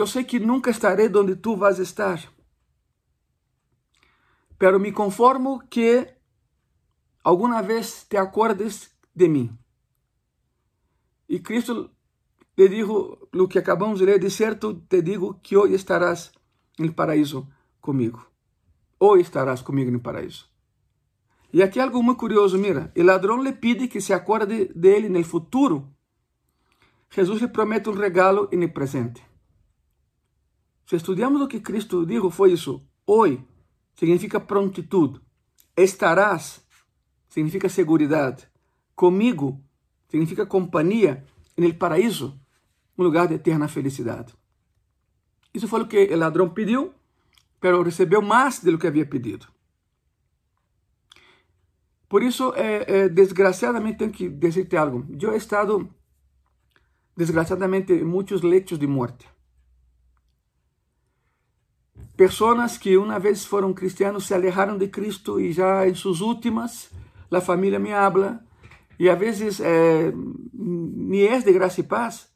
eu 0.00 0.06
sei 0.06 0.24
que 0.24 0.40
nunca 0.40 0.70
estarei 0.70 1.10
onde 1.14 1.36
tu 1.36 1.56
vas 1.56 1.78
estar, 1.78 2.18
pero 4.58 4.78
me 4.78 4.92
conformo 4.92 5.60
que 5.68 6.14
alguma 7.24 7.62
vez 7.62 8.06
te 8.08 8.16
acordes 8.16 8.96
de 9.14 9.28
mim. 9.28 9.58
E 11.28 11.40
Cristo 11.40 11.90
lhe 12.56 12.68
disse 12.68 12.90
o 12.90 13.48
que 13.48 13.58
acabamos 13.58 13.98
de 13.98 14.06
ler, 14.06 14.20
de 14.20 14.30
certo 14.30 14.74
te 14.88 15.02
digo 15.02 15.40
que 15.42 15.56
hoje 15.56 15.74
estarás 15.74 16.32
no 16.78 16.92
paraíso 16.92 17.48
comigo. 17.80 18.24
Hoje 18.98 19.22
estarás 19.22 19.62
comigo 19.62 19.90
no 19.90 20.00
paraíso. 20.00 20.50
E 21.52 21.62
aqui 21.62 21.80
algo 21.80 22.02
muito 22.02 22.18
curioso, 22.18 22.56
mira, 22.58 22.92
o 22.96 23.02
ladrão 23.02 23.42
lhe 23.42 23.52
pede 23.52 23.88
que 23.88 24.00
se 24.00 24.12
acorde 24.14 24.72
dele 24.74 25.08
no 25.08 25.22
futuro. 25.24 25.92
Jesus 27.10 27.42
lhe 27.42 27.48
promete 27.48 27.90
um 27.90 27.94
regalo 27.94 28.48
no 28.52 28.72
presente. 28.72 29.31
Se 30.86 30.96
estudamos 30.96 31.40
o 31.40 31.48
que 31.48 31.60
Cristo 31.60 32.04
disse, 32.04 32.30
foi 32.30 32.52
isso. 32.52 32.84
Hoje 33.06 33.42
significa 33.94 34.40
prontitude. 34.40 35.20
Estarás 35.76 36.64
significa 37.28 37.68
segurança. 37.68 38.50
Comigo 38.94 39.62
significa 40.08 40.44
companhia 40.44 41.24
no 41.56 41.74
paraíso, 41.74 42.38
um 42.98 43.02
lugar 43.02 43.26
de 43.26 43.34
eterna 43.34 43.68
felicidade. 43.68 44.34
Isso 45.54 45.66
foi 45.66 45.82
o 45.82 45.86
que 45.86 46.12
o 46.12 46.16
ladrão 46.16 46.48
pediu, 46.50 46.92
mas 47.60 47.84
recebeu 47.84 48.20
mais 48.20 48.60
do 48.60 48.78
que 48.78 48.86
havia 48.86 49.06
pedido. 49.06 49.46
Por 52.08 52.22
isso, 52.22 52.52
é, 52.54 52.84
é, 52.86 53.08
desgraciadamente, 53.08 53.98
tenho 53.98 54.12
que 54.12 54.28
dizer-te 54.28 54.76
algo. 54.76 55.06
Eu 55.18 55.32
he 55.32 55.36
estado, 55.36 55.88
desgraciadamente, 57.16 57.94
em 57.94 58.04
muitos 58.04 58.42
leitos 58.42 58.78
de 58.78 58.86
morte. 58.86 59.31
Pessoas 62.22 62.78
que 62.78 62.96
uma 62.96 63.18
vez 63.18 63.44
foram 63.44 63.74
cristianos 63.74 64.28
se 64.28 64.32
alejaram 64.32 64.78
de 64.78 64.86
Cristo 64.86 65.40
e 65.40 65.50
já 65.50 65.88
em 65.88 65.92
suas 65.92 66.20
últimas, 66.20 66.88
a 67.28 67.40
família 67.40 67.80
me 67.80 67.92
habla 67.92 68.46
e 68.96 69.10
a 69.10 69.16
vezes 69.16 69.58
eh, 69.58 70.12
me 70.54 71.26
é 71.26 71.40
de 71.40 71.52
graça 71.52 71.80
e 71.80 71.82
paz, 71.82 72.28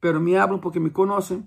pero 0.00 0.20
me 0.20 0.36
hablam 0.36 0.60
porque 0.60 0.78
me 0.78 0.90
conhecem. 0.90 1.44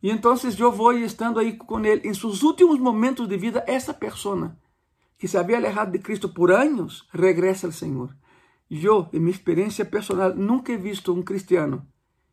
E 0.00 0.08
então 0.08 0.36
eu 0.56 0.70
vou 0.70 0.92
estando 0.92 1.40
aí 1.40 1.54
com 1.54 1.84
ele 1.84 2.06
em 2.08 2.14
seus 2.14 2.44
últimos 2.44 2.78
momentos 2.78 3.26
de 3.26 3.36
vida, 3.36 3.64
essa 3.66 3.92
pessoa 3.92 4.56
que 5.18 5.26
se 5.26 5.36
havia 5.36 5.56
alejado 5.56 5.90
de 5.90 5.98
Cristo 5.98 6.28
por 6.28 6.52
anos, 6.52 7.08
regressa 7.12 7.66
ao 7.66 7.72
Senhor. 7.72 8.14
Eu, 8.70 9.08
em 9.12 9.18
minha 9.18 9.32
experiência 9.32 9.84
personal, 9.84 10.32
nunca 10.32 10.70
he 10.70 10.76
visto 10.76 11.12
um 11.12 11.24
cristiano 11.24 11.84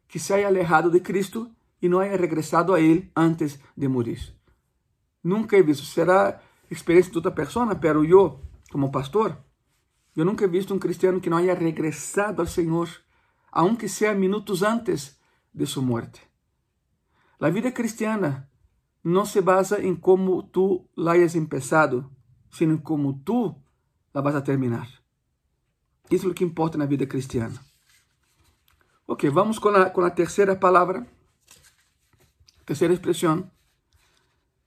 que 0.08 0.20
se 0.20 0.32
haya 0.32 0.46
alejado 0.46 0.92
de 0.92 1.00
Cristo 1.00 1.50
e 1.82 1.88
não 1.88 2.00
haya 2.00 2.18
regressado 2.18 2.74
a 2.74 2.80
Ele 2.80 3.12
antes 3.16 3.60
de 3.76 3.88
morir. 3.88 4.34
Nunca 5.24 5.58
he 5.58 5.64
visto. 5.64 5.86
Será 5.86 6.42
experiência 6.70 7.12
de 7.12 7.18
outra 7.18 7.32
pessoa, 7.32 7.66
mas 7.66 7.78
eu, 8.10 8.40
como 8.72 8.92
pastor, 8.92 9.38
eu 10.16 10.26
nunca 10.26 10.46
he 10.46 10.48
visto 10.48 10.74
um 10.74 10.80
cristiano 10.80 11.22
que 11.22 11.30
não 11.30 11.38
haya 11.38 11.54
regressado 11.54 12.42
ao 12.42 12.48
Senhor, 12.48 12.90
aunque 13.52 13.88
seja 13.88 14.14
minutos 14.14 14.64
antes 14.64 15.18
de 15.54 15.66
sua 15.66 15.84
morte. 15.84 16.22
A 17.40 17.50
vida 17.50 17.72
cristiana 17.72 18.50
não 19.04 19.26
se 19.26 19.42
basa 19.42 19.82
em 19.82 19.96
como 19.96 20.44
tu 20.44 20.86
la 20.96 21.14
hayas 21.14 21.36
empezado, 21.36 22.10
sino 22.52 22.82
como 22.82 23.22
tú 23.24 23.56
la 24.14 24.22
vas 24.22 24.36
a 24.36 24.42
terminar. 24.42 24.88
Isso 26.12 26.28
é 26.28 26.32
o 26.32 26.34
que 26.34 26.44
importa 26.44 26.78
na 26.78 26.86
vida 26.86 27.06
cristiana. 27.06 27.60
Ok, 29.08 29.30
vamos 29.30 29.58
com 29.58 29.70
a, 29.70 29.90
com 29.90 30.02
a 30.02 30.10
terceira 30.10 30.56
palavra, 30.56 31.08
terceira 32.70 32.94
expressão. 32.94 33.50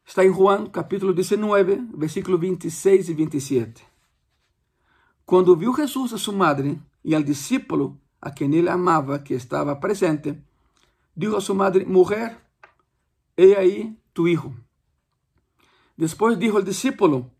Está 0.04 0.24
em 0.24 0.32
Juan, 0.34 0.66
capítulo 0.66 1.14
19, 1.14 1.86
versículo 1.94 2.36
26 2.36 3.08
e 3.08 3.14
27. 3.14 3.84
Quando 5.24 5.54
viu 5.54 5.72
Jesus 5.72 6.12
a 6.12 6.18
sua 6.18 6.34
madre 6.34 6.80
e 7.04 7.14
ao 7.14 7.22
discípulo 7.22 7.96
a 8.20 8.28
quem 8.32 8.52
ele 8.56 8.68
amava, 8.68 9.20
que 9.20 9.34
estava 9.34 9.76
presente, 9.76 10.36
disse 11.16 11.36
a 11.36 11.40
sua 11.40 11.54
madre: 11.54 11.84
Mulher, 11.84 12.36
he 13.38 13.54
aí 13.54 13.96
tu 14.12 14.26
hijo. 14.26 14.52
Depois 15.96 16.36
dijo 16.36 16.56
ao 16.56 16.62
discípulo: 16.62 17.30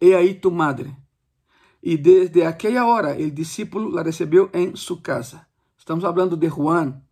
He 0.00 0.14
aí 0.14 0.34
tu 0.34 0.52
madre. 0.52 0.96
E 1.82 1.96
desde 1.96 2.44
aquela 2.44 2.86
hora, 2.86 3.16
o 3.18 3.30
discípulo 3.32 3.90
la 3.90 4.02
recebeu 4.02 4.48
em 4.54 4.76
sua 4.76 5.00
casa. 5.00 5.44
Estamos 5.76 6.04
falando 6.04 6.36
de 6.36 6.48
Juan. 6.48 7.02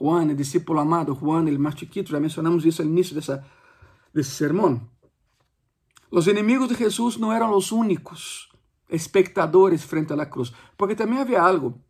Juan, 0.00 0.26
o 0.26 0.34
discípulo 0.34 0.80
amado, 0.80 1.14
Juan, 1.14 1.44
mais 1.58 1.78
chiquito, 1.78 2.10
já 2.10 2.18
mencionamos 2.18 2.64
isso 2.64 2.82
no 2.82 2.90
início 2.90 3.14
dessa, 3.14 3.44
desse 4.12 4.30
sermão. 4.30 4.88
Os 6.10 6.26
inimigos 6.26 6.68
de 6.68 6.74
Jesus 6.74 7.16
não 7.16 7.32
eram 7.32 7.56
os 7.56 7.72
únicos 7.72 8.48
espectadores 8.88 9.82
frente 9.82 10.12
à 10.12 10.26
cruz, 10.26 10.52
porque 10.76 10.94
também 10.94 11.18
havia 11.18 11.40
algo. 11.40 11.80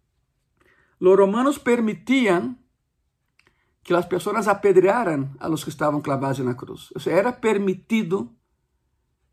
Os 1.00 1.18
romanos 1.18 1.58
permitiam 1.58 2.56
que 3.82 3.92
as 3.92 4.06
pessoas 4.06 4.48
apedrearam 4.48 5.30
a 5.38 5.46
los 5.46 5.62
que 5.62 5.68
estavam 5.68 6.00
clavados 6.00 6.38
na 6.38 6.54
cruz. 6.54 6.90
Ou 6.94 7.00
seja, 7.00 7.16
era 7.16 7.32
permitido 7.32 8.30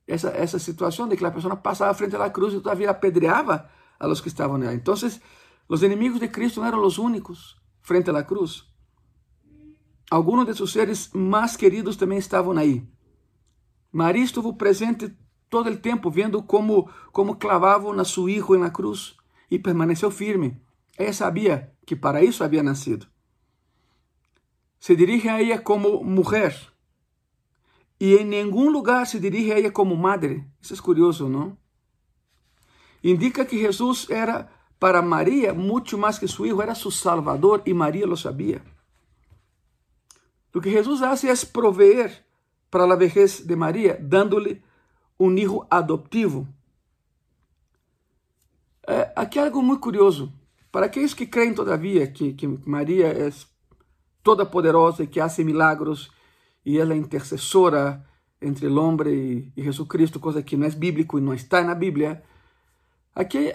essa, 0.05 0.29
essa 0.29 0.59
situação 0.59 1.07
de 1.07 1.15
que 1.15 1.25
a 1.25 1.31
pessoa 1.31 1.55
passava 1.55 1.93
frente 1.93 2.15
à 2.17 2.29
cruz 2.29 2.53
e 2.53 2.57
todavia 2.57 2.89
apedreava 2.89 3.69
a 3.97 4.05
los 4.05 4.19
que 4.19 4.27
estavam 4.27 4.57
lá. 4.57 4.73
Então, 4.73 4.93
os 5.69 5.83
inimigos 5.83 6.19
de 6.19 6.27
Cristo 6.27 6.59
não 6.59 6.67
eram 6.67 6.85
os 6.85 6.97
únicos 6.97 7.60
frente 7.81 8.09
à 8.09 8.23
cruz. 8.23 8.67
Alguns 10.09 10.45
de 10.45 10.55
seus 10.55 10.71
seres 10.71 11.09
mais 11.13 11.55
queridos 11.55 11.95
também 11.95 12.17
estavam 12.17 12.57
aí. 12.57 12.85
Maria 13.91 14.23
estuvo 14.23 14.53
presente 14.53 15.15
todo 15.49 15.69
o 15.69 15.77
tempo, 15.77 16.09
vendo 16.09 16.41
como, 16.41 16.89
como 17.11 17.35
clavavam 17.35 17.91
a 17.99 18.05
seu 18.05 18.25
filho 18.25 18.57
na 18.57 18.69
cruz 18.69 19.15
e 19.49 19.59
permaneceu 19.59 20.09
firme. 20.09 20.61
Ela 20.97 21.13
sabia 21.13 21.73
que 21.85 21.95
para 21.95 22.23
isso 22.23 22.43
havia 22.43 22.63
nascido. 22.63 23.07
Se 24.79 24.95
dirige 24.95 25.27
a 25.29 25.41
ela 25.41 25.59
como 25.59 26.03
mulher, 26.03 26.55
e 27.99 28.15
em 28.15 28.25
nenhum 28.25 28.69
lugar 28.69 29.05
se 29.05 29.19
dirige 29.19 29.51
a 29.51 29.59
ela 29.59 29.71
como 29.71 29.95
madre. 29.95 30.43
Isso 30.59 30.73
é 30.73 30.77
curioso, 30.77 31.29
não? 31.29 31.55
Indica 33.03 33.45
que 33.45 33.59
Jesus 33.59 34.07
era 34.09 34.49
para 34.81 34.99
Maria 35.03 35.53
muito 35.53 35.95
mais 35.95 36.17
que 36.17 36.27
seu 36.27 36.43
filho, 36.45 36.59
era 36.59 36.73
seu 36.73 36.89
salvador 36.89 37.61
e 37.67 37.71
Maria 37.71 38.07
lo 38.07 38.17
sabia. 38.17 38.63
Lo 40.51 40.59
que 40.59 40.71
Jesús 40.71 41.03
hace 41.03 41.29
es 41.29 41.45
proveer 41.45 42.25
para 42.71 42.87
la 42.87 42.95
vejez 42.95 43.45
de 43.45 43.55
María, 43.55 43.95
dándole 44.01 44.63
un 45.19 45.37
hijo 45.37 45.67
adoptivo. 45.69 46.47
É, 48.87 49.13
aqui 49.15 49.37
é 49.37 49.43
algo 49.43 49.61
muito 49.61 49.81
curioso. 49.81 50.33
Para 50.71 50.87
aqueles 50.87 51.13
que 51.13 51.27
creem 51.27 51.53
todavia 51.53 52.11
que, 52.11 52.33
que 52.33 52.47
Maria 52.65 53.09
é 53.09 53.31
toda 54.23 54.47
poderosa 54.47 55.03
e 55.03 55.07
que 55.07 55.19
hace 55.19 55.43
milagros 55.43 56.09
e 56.65 56.79
ela 56.79 56.95
é 56.95 56.97
intercessora 56.97 58.03
entre 58.41 58.65
o 58.65 58.79
homem 58.79 59.53
e, 59.55 59.61
Jesus 59.61 59.87
Cristo, 59.87 60.19
coisa 60.19 60.41
que 60.41 60.57
não 60.57 60.65
é 60.65 60.71
bíblico 60.71 61.19
e 61.19 61.21
não 61.21 61.35
está 61.35 61.61
Bíblia. 61.75 62.13
Aqui 62.13 62.30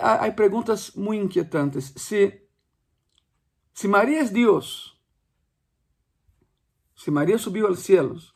há, 0.00 0.26
há 0.26 0.32
perguntas 0.32 0.92
muito 0.92 1.24
inquietantes. 1.24 1.92
Se, 1.96 2.40
Maria 3.88 4.20
é 4.20 4.24
Deus, 4.24 5.00
se 6.94 7.10
Maria 7.10 7.38
subiu 7.38 7.66
aos 7.66 7.80
céus, 7.80 8.34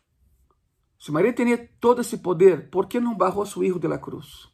se 0.99 1.11
Maria 1.11 1.33
tinha 1.33 1.69
todo 1.81 2.01
esse 2.01 2.19
poder, 2.19 2.71
por 2.71 2.87
que 2.87 3.01
não 3.01 3.17
barrou 3.17 3.47
seu 3.47 3.63
filho 3.63 3.79
de 3.79 3.89
la 3.89 3.99
cruz? 3.99 4.49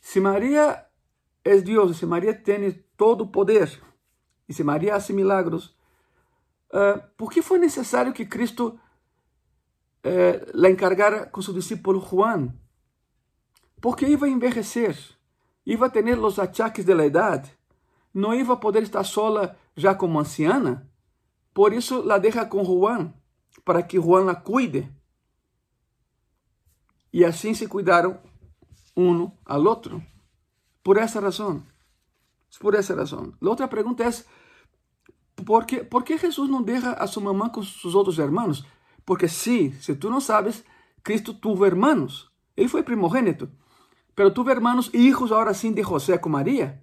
Se 0.00 0.20
Maria 0.20 0.86
é 1.44 1.56
Deus, 1.60 1.96
se 1.96 2.06
Maria 2.06 2.34
tem 2.34 2.72
todo 2.96 3.22
o 3.22 3.28
poder, 3.28 3.80
e 4.48 4.54
se 4.54 4.64
Maria 4.64 4.96
hace 4.96 5.12
milagros, 5.12 5.76
uh, 6.72 7.00
por 7.16 7.30
que 7.30 7.42
foi 7.42 7.58
necessário 7.58 8.12
que 8.12 8.26
Cristo 8.26 8.68
uh, 10.04 10.50
la 10.54 10.70
encargara 10.70 11.26
com 11.26 11.42
seu 11.42 11.54
discípulo 11.54 12.00
Juan? 12.00 12.52
Porque 13.80 14.06
iba 14.06 14.28
envelhecer, 14.28 14.96
iba 15.64 15.88
ter 15.88 16.18
os 16.18 16.38
achaques 16.38 16.84
da 16.84 17.06
idade, 17.06 17.50
não 18.12 18.34
iba 18.34 18.56
poder 18.56 18.82
estar 18.82 19.04
sola 19.04 19.56
já 19.76 19.94
como 19.94 20.18
anciana, 20.18 20.90
por 21.54 21.72
isso 21.72 22.02
la 22.02 22.18
deja 22.18 22.46
com 22.46 22.64
Juan 22.64 23.12
para 23.64 23.82
que 23.82 23.98
Juan 23.98 24.24
la 24.24 24.34
cuide. 24.34 24.90
E 27.12 27.24
assim 27.24 27.52
se 27.52 27.66
cuidaram 27.66 28.18
um 28.96 29.30
ao 29.44 29.62
outro. 29.62 30.02
Por 30.82 30.96
essa 30.96 31.20
razão. 31.20 31.62
Por 32.60 32.74
essa 32.74 32.94
razão. 32.94 33.34
A 33.40 33.48
outra 33.48 33.68
pergunta 33.68 34.04
é: 34.04 34.10
por 35.44 35.66
que, 35.66 35.84
por 35.84 36.02
que 36.02 36.16
Jesus 36.16 36.48
não 36.48 36.62
deixa 36.62 36.92
a 36.92 37.06
sua 37.06 37.22
mamãe 37.22 37.50
com 37.50 37.62
seus 37.62 37.94
outros 37.94 38.18
irmãos? 38.18 38.64
Porque 39.04 39.28
sim, 39.28 39.72
se 39.80 39.94
tu 39.94 40.08
não 40.08 40.20
sabes, 40.20 40.64
Cristo 41.02 41.34
tuvo 41.34 41.66
hermanos. 41.66 42.30
Ele 42.56 42.68
foi 42.68 42.82
primogênito. 42.82 43.50
Pero 44.18 44.32
tuvo 44.32 44.50
hermanos 44.50 44.90
hijos 44.92 45.30
ahora 45.30 45.54
sim 45.54 45.72
de 45.72 45.84
José 45.84 46.18
com 46.18 46.28
Maria. 46.28 46.82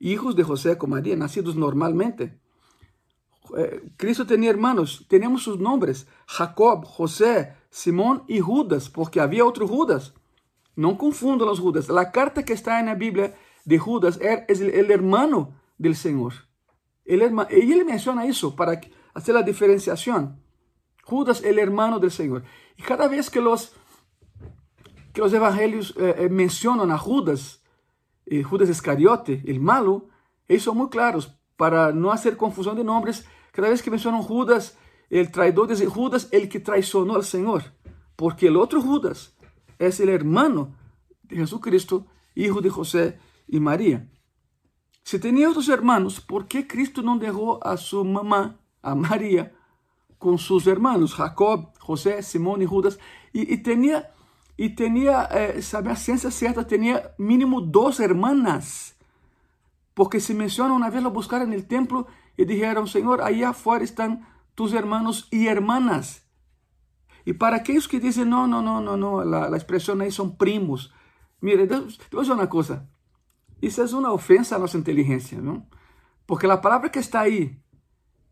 Hijos 0.00 0.34
de 0.34 0.42
José 0.42 0.76
com 0.76 0.86
Maria, 0.86 1.14
nascidos 1.14 1.54
normalmente. 1.54 2.40
Eh, 3.54 3.82
Cristo 3.98 4.24
tinha 4.24 4.48
hermanos, 4.48 5.04
temos 5.06 5.44
seus 5.44 5.58
nomes, 5.58 6.06
Jacob, 6.26 6.86
José, 6.86 7.54
Simón 7.70 8.24
e 8.26 8.40
Judas, 8.40 8.88
porque 8.88 9.20
havia 9.20 9.44
outro 9.44 9.66
Judas. 9.66 10.14
Não 10.74 10.96
confundam 10.96 11.52
os 11.52 11.58
Judas. 11.58 11.90
A 11.90 12.06
carta 12.06 12.42
que 12.42 12.54
está 12.54 12.82
na 12.82 12.94
Bíblia 12.94 13.34
de 13.66 13.76
Judas 13.76 14.18
é 14.18 14.46
o 14.50 14.90
hermano 14.90 15.54
do 15.78 15.94
Senhor. 15.94 16.32
Ele, 17.04 17.26
e 17.50 17.72
ele 17.72 17.84
menciona 17.84 18.24
isso 18.24 18.52
para 18.52 18.80
fazer 19.12 19.36
a 19.36 19.42
diferenciação. 19.42 20.34
Judas, 21.06 21.40
o 21.40 21.46
hermano 21.46 22.00
do 22.00 22.10
Senhor. 22.10 22.42
E 22.78 22.82
cada 22.82 23.06
vez 23.06 23.28
que 23.28 23.38
os 23.38 23.74
que 25.14 25.22
os 25.22 25.32
evangelhos 25.32 25.94
eh, 25.96 26.24
eh 26.24 26.28
mencionam 26.28 26.90
a 26.90 26.96
Judas, 26.96 27.62
eh, 28.26 28.42
Judas 28.42 28.68
Iscariote, 28.68 29.42
o 29.46 29.60
malo, 29.60 30.08
eles 30.48 30.62
são 30.62 30.74
muito 30.74 30.90
claros 30.90 31.30
para 31.56 31.92
não 31.92 32.10
fazer 32.10 32.36
confusão 32.36 32.74
de 32.74 32.82
nomes 32.82 33.24
Cada 33.54 33.68
vez 33.68 33.80
que 33.80 33.90
mencionam 33.90 34.20
Judas, 34.20 34.76
el 35.08 35.30
traidor 35.30 35.68
dice 35.68 35.86
Judas, 35.86 36.28
el 36.32 36.48
que 36.48 36.58
traicionó 36.58 37.14
al 37.14 37.22
Señor. 37.22 37.62
Porque 38.16 38.48
el 38.48 38.56
otro 38.56 38.82
Judas 38.82 39.36
es 39.78 40.00
el 40.00 40.08
hermano 40.08 40.74
de 41.22 41.36
Jesucristo, 41.36 42.06
hijo 42.34 42.60
de 42.60 42.68
José 42.68 43.20
y 43.46 43.60
María. 43.60 44.10
Si 45.04 45.20
tenía 45.20 45.48
otros 45.48 45.68
hermanos, 45.68 46.20
¿por 46.20 46.48
qué 46.48 46.66
Cristo 46.66 47.00
no 47.00 47.16
dejó 47.16 47.64
a 47.64 47.76
su 47.76 48.04
mamá, 48.04 48.58
a 48.82 48.96
María, 48.96 49.54
con 50.18 50.38
sus 50.38 50.66
hermanos, 50.66 51.14
Jacob, 51.14 51.70
José, 51.78 52.20
Simón 52.24 52.60
y 52.62 52.66
Judas? 52.66 52.98
Y, 53.32 53.54
y 53.54 53.58
tenía, 53.58 54.10
y 54.56 54.70
tenía 54.70 55.24
eh, 55.30 55.62
sabe 55.62 55.90
a 55.90 55.96
ciencia 55.96 56.30
cierta, 56.30 56.66
tenía 56.66 57.14
mínimo 57.18 57.60
dos 57.60 58.00
hermanas. 58.00 58.96
Porque 59.94 60.20
se 60.20 60.34
menciona 60.34 60.74
una 60.74 60.90
vez 60.90 61.02
lo 61.02 61.10
buscaron 61.10 61.48
en 61.48 61.54
el 61.54 61.66
templo 61.66 62.06
e 62.36 62.44
disseram: 62.44 62.86
Senhor, 62.86 63.22
aí 63.22 63.42
afuera 63.42 63.84
estão 63.84 64.20
tus 64.54 64.72
hermanos 64.72 65.28
e 65.30 65.46
hermanas. 65.46 66.22
E 67.26 67.32
para 67.32 67.56
aqueles 67.56 67.86
que 67.86 68.00
dizem: 68.00 68.24
não, 68.24 68.46
não, 68.46 68.62
não, 68.62 68.80
não, 68.80 68.96
não, 68.96 69.18
a, 69.34 69.54
a 69.54 69.56
expressão 69.56 70.00
aí 70.00 70.10
são 70.10 70.30
primos. 70.30 70.92
Mire, 71.40 71.66
te 71.66 71.74
voy 72.10 72.20
a 72.20 72.22
dizer 72.22 72.32
uma 72.32 72.46
coisa. 72.46 72.88
Isso 73.60 73.80
é 73.80 73.84
uma 73.84 74.12
ofensa 74.12 74.56
à 74.56 74.58
nossa 74.58 74.76
inteligência, 74.76 75.40
não? 75.40 75.66
Porque 76.26 76.46
a 76.46 76.56
palavra 76.56 76.88
que 76.88 76.98
está 76.98 77.20
aí, 77.20 77.56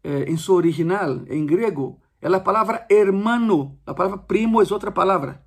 eh, 0.02 0.24
em 0.28 0.36
seu 0.36 0.54
original, 0.54 1.22
em 1.28 1.46
grego, 1.46 2.00
é 2.20 2.26
a 2.28 2.40
palavra 2.40 2.86
hermano. 2.90 3.78
A 3.86 3.94
palavra 3.94 4.18
primo 4.18 4.62
é 4.62 4.66
outra 4.70 4.90
palavra. 4.90 5.44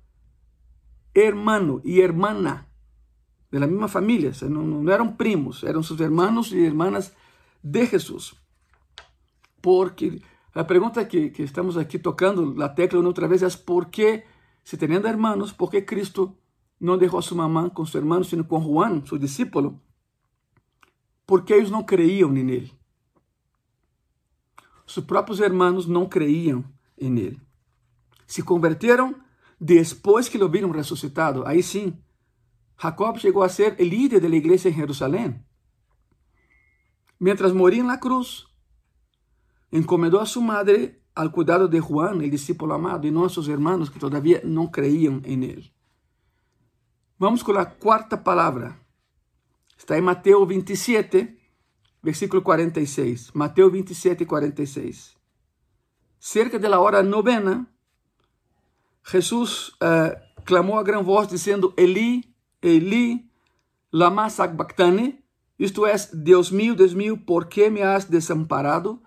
Hermano 1.16 1.80
e 1.84 2.00
hermana. 2.00 2.66
De 3.50 3.58
la 3.58 3.66
mesma 3.66 3.88
família. 3.88 4.32
Não, 4.42 4.62
não 4.66 4.92
eram 4.92 5.12
primos, 5.12 5.64
eram 5.64 5.82
seus 5.82 6.00
hermanos 6.00 6.52
e 6.52 6.58
hermanas 6.58 7.12
de 7.62 7.86
Jesus 7.86 8.46
porque 9.66 10.22
a 10.54 10.62
pergunta 10.62 11.04
que, 11.04 11.30
que 11.30 11.42
estamos 11.42 11.76
aqui 11.76 11.98
tocando 11.98 12.54
la 12.54 12.68
tecla 12.68 13.00
uma 13.00 13.08
outra 13.08 13.26
vez 13.26 13.42
é 13.42 13.50
por 13.50 13.86
que, 13.86 14.22
se 14.62 14.76
teniendo 14.76 15.08
hermanos, 15.08 15.50
por 15.50 15.72
que 15.72 15.82
Cristo 15.82 16.38
não 16.78 16.96
deixou 16.96 17.18
a 17.18 17.22
sua 17.22 17.38
mamã 17.38 17.68
com 17.68 17.84
seu 17.84 18.00
irmão, 18.00 18.22
sino 18.22 18.44
com 18.44 18.62
Juan, 18.62 19.04
seu 19.04 19.18
discípulo? 19.18 19.82
Porque 21.26 21.52
eles 21.52 21.68
não 21.68 21.82
creiam 21.82 22.30
nele. 22.30 22.72
Seus 24.86 25.04
próprios 25.04 25.40
irmãos 25.40 25.84
não 25.84 26.06
creiam 26.06 26.64
em 26.96 27.18
ele. 27.18 27.40
Se 28.24 28.40
converteram 28.40 29.16
depois 29.60 30.28
que 30.28 30.38
lo 30.38 30.48
viram 30.48 30.70
ressuscitado. 30.70 31.46
Aí 31.46 31.62
sim, 31.62 31.98
Jacob 32.78 33.18
chegou 33.18 33.42
a 33.42 33.48
ser 33.48 33.76
o 33.78 33.82
líder 33.82 34.20
da 34.20 34.28
igreja 34.28 34.68
em 34.68 34.74
Jerusalém. 34.74 35.42
Mientras 37.18 37.52
moria 37.52 37.82
na 37.82 37.96
cruz, 37.96 38.46
encomendó 39.72 40.20
a 40.20 40.26
su 40.26 40.42
madre 40.42 41.02
al 41.14 41.32
cuidado 41.32 41.66
de 41.66 41.80
Juan, 41.80 42.20
el 42.20 42.30
discípulo 42.30 42.74
amado, 42.74 43.06
y 43.06 43.10
no 43.10 43.24
a 43.24 43.30
sus 43.30 43.48
hermanos 43.48 43.90
que 43.90 43.98
todavía 43.98 44.42
no 44.44 44.70
creían 44.70 45.22
en 45.24 45.42
él. 45.42 45.72
Vamos 47.18 47.42
con 47.42 47.54
la 47.54 47.74
cuarta 47.74 48.22
palabra. 48.22 48.82
Está 49.78 49.96
en 49.96 50.04
Mateo 50.04 50.44
27, 50.44 51.38
versículo 52.02 52.44
46. 52.44 53.34
Mateo 53.34 53.70
27, 53.70 54.26
46. 54.26 55.16
Cerca 56.18 56.58
de 56.58 56.68
la 56.68 56.80
hora 56.80 57.02
novena, 57.02 57.74
Jesús 59.06 59.68
uh, 59.80 60.16
clamou 60.44 60.78
a 60.78 60.82
gran 60.82 61.02
voz 61.02 61.28
dizendo: 61.28 61.72
Eli, 61.76 62.34
Eli, 62.60 63.30
lama 63.92 64.28
sabachthani, 64.28 65.24
isto 65.58 65.86
é, 65.86 65.94
Deus 66.12 66.50
mío, 66.50 66.74
Deus 66.74 66.92
mío, 66.92 67.16
por 67.24 67.46
que 67.46 67.70
me 67.70 67.82
has 67.82 68.06
desamparado? 68.06 69.00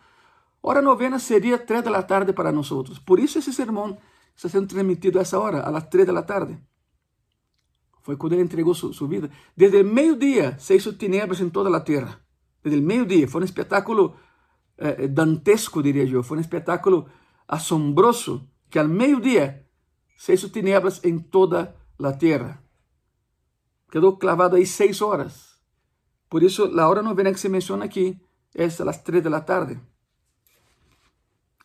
Hora 0.62 0.82
novena 0.82 1.20
seria 1.20 1.58
três 1.58 1.84
da 1.84 2.02
tarde 2.04 2.34
para 2.34 2.52
nós. 2.52 2.70
Por 3.06 3.20
isso 3.20 3.40
esse 3.40 3.54
sermão 3.54 3.98
está 4.36 4.48
sendo 4.50 4.68
transmitido 4.68 5.20
a 5.20 5.22
essa 5.22 5.38
hora, 5.38 5.62
às 5.62 5.88
três 5.90 6.08
da 6.08 6.22
tarde. 6.22 6.58
Foi 8.02 8.16
quando 8.16 8.34
ele 8.34 8.42
entregou 8.42 8.74
sua, 8.74 8.94
sua 8.94 9.08
vida. 9.08 9.30
Desde 9.56 9.82
o 9.82 9.86
meio-dia 9.86 10.58
se 10.58 10.76
hizo 10.76 10.94
tinieblas 10.94 11.40
em 11.42 11.50
toda 11.50 11.76
a 11.76 11.80
terra. 11.80 12.20
Desde 12.64 12.82
o 12.82 12.84
meio-dia. 12.84 13.28
Foi 13.28 13.42
um 13.42 13.46
espetáculo 13.46 14.16
eh, 14.78 15.08
dantesco, 15.08 15.84
diria 15.84 16.04
eu. 16.04 16.24
Foi 16.24 16.38
um 16.38 16.42
espetáculo 16.42 17.08
assombroso 17.48 18.50
que 18.70 18.80
ao 18.80 18.88
meio-dia 18.88 19.69
se 20.20 20.34
hizo 20.34 20.50
tinieblas 20.50 21.00
em 21.04 21.16
toda 21.18 21.60
a 21.98 22.12
terra. 22.12 22.62
Quedou 23.92 24.18
clavado 24.18 24.56
aí 24.56 24.66
seis 24.66 25.02
horas. 25.02 25.34
Por 26.30 26.44
isso, 26.44 26.62
a 26.80 26.88
hora 26.90 27.02
novena 27.02 27.32
que 27.34 27.40
se 27.40 27.50
menciona 27.50 27.86
aqui 27.86 28.06
é 28.54 28.66
às 28.66 28.98
três 29.02 29.24
da 29.24 29.42
tarde 29.42 29.80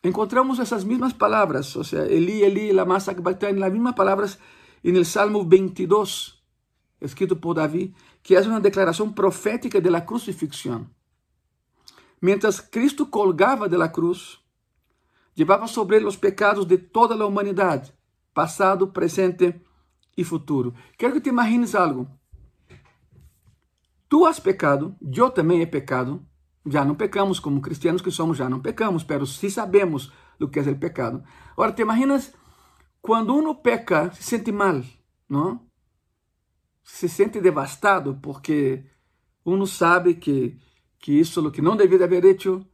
encontramos 0.07 0.59
essas 0.59 0.83
mesmas 0.83 1.13
palavras, 1.13 1.75
ou 1.75 1.83
seja, 1.83 2.05
Eli, 2.11 2.43
Eli, 2.43 2.71
lama 2.71 2.99
sabachthani, 2.99 3.63
as 3.63 3.73
mesmas 3.73 3.95
palavras 3.95 4.37
no 4.83 5.03
Salmo 5.03 5.43
22, 5.43 6.39
escrito 7.01 7.35
por 7.35 7.55
Davi, 7.55 7.95
que 8.21 8.35
é 8.35 8.41
uma 8.41 8.61
declaração 8.61 9.11
profética 9.11 9.81
de 9.81 9.89
la 9.89 10.01
crucifixión. 10.01 10.91
Mientras 12.21 12.61
Cristo 12.61 13.07
colgava 13.07 13.67
de 13.67 13.77
la 13.77 13.91
cruz, 13.91 14.39
levava 15.35 15.67
sobre 15.67 15.97
ele 15.97 16.05
os 16.05 16.17
pecados 16.17 16.65
de 16.65 16.77
toda 16.77 17.15
a 17.15 17.25
humanidade, 17.25 17.91
passado, 18.35 18.89
presente 18.89 19.59
e 20.15 20.23
futuro. 20.23 20.75
Quero 20.95 21.13
que 21.13 21.21
te 21.21 21.29
imagines 21.29 21.73
algo. 21.73 22.07
Tu 24.07 24.23
has 24.27 24.39
pecado, 24.39 24.95
eu 25.01 25.31
também 25.31 25.61
he 25.61 25.65
pecado, 25.65 26.23
Já 26.67 26.83
não 26.83 26.95
pecamos, 26.95 27.39
como 27.39 27.61
cristianos 27.61 28.01
que 28.01 28.09
somos, 28.09 28.37
já 28.37 28.49
não 28.49 28.59
pecamos, 28.59 29.03
pero 29.03 29.25
sí 29.25 29.51
sabemos 29.51 30.11
lo 30.39 30.49
que 30.49 30.59
é 30.59 30.63
o 30.63 30.75
pecado. 30.75 31.23
Agora, 31.51 31.71
te 31.71 31.83
imaginas 31.83 32.33
quando 33.01 33.35
uno 33.35 33.61
peca, 33.61 34.11
se 34.11 34.23
sente 34.23 34.51
mal, 34.51 34.81
não? 35.29 35.61
Se 36.83 37.07
sente 37.07 37.39
devastado 37.39 38.19
porque 38.19 38.83
uno 39.45 39.67
sabe 39.67 40.15
que, 40.15 40.57
que 40.99 41.19
isso 41.19 41.39
é 41.39 41.43
o 41.43 41.51
que 41.51 41.61
não 41.61 41.77
devia 41.77 42.03
haver 42.03 42.23
feito 42.23 42.65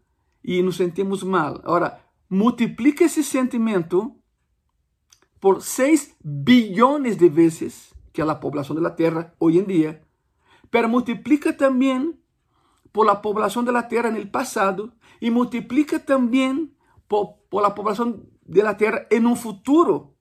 e 0.41 0.63
nos 0.63 0.77
sentimos 0.77 1.21
mal. 1.21 1.55
Agora, 1.57 1.99
multiplica 2.29 3.03
esse 3.03 3.23
sentimento 3.23 4.15
por 5.41 5.61
6 5.61 6.15
bilhões 6.23 7.17
de 7.17 7.27
vezes, 7.27 7.93
que 8.13 8.21
a 8.21 8.35
população 8.35 8.75
da 8.75 8.91
Terra 8.91 9.33
hoje 9.39 9.57
em 9.57 9.65
dia, 9.65 10.01
pero 10.69 10.87
multiplica 10.87 11.51
também 11.51 12.17
por 12.91 13.05
de 13.63 13.71
la 13.71 13.87
tierra 13.87 14.09
en 14.09 14.15
el 14.15 14.29
pasado 14.29 14.93
y 15.19 15.31
multiplica 15.31 15.99
también 15.99 16.75
por, 17.07 17.37
por 17.49 17.63
la 17.63 17.73
población 17.73 18.29
de 18.45 18.63
la 18.63 18.77
tierra 18.77 19.07
futuro. 19.35 20.15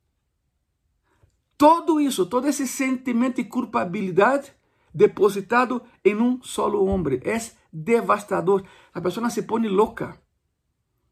Todo 1.57 2.01
isso, 2.01 2.27
todo 2.27 2.49
esse 2.49 2.67
sentimento 2.67 3.37
de 3.37 3.49
culpabilidade 3.49 4.53
depositado 4.93 5.83
em 6.03 6.17
um 6.17 6.43
solo 6.43 6.85
homem 6.87 7.21
é 7.23 7.39
devastador. 7.71 8.65
A 8.95 9.01
pessoa 9.01 9.29
se 9.31 9.43
põe 9.43 9.69
louca. 9.69 10.21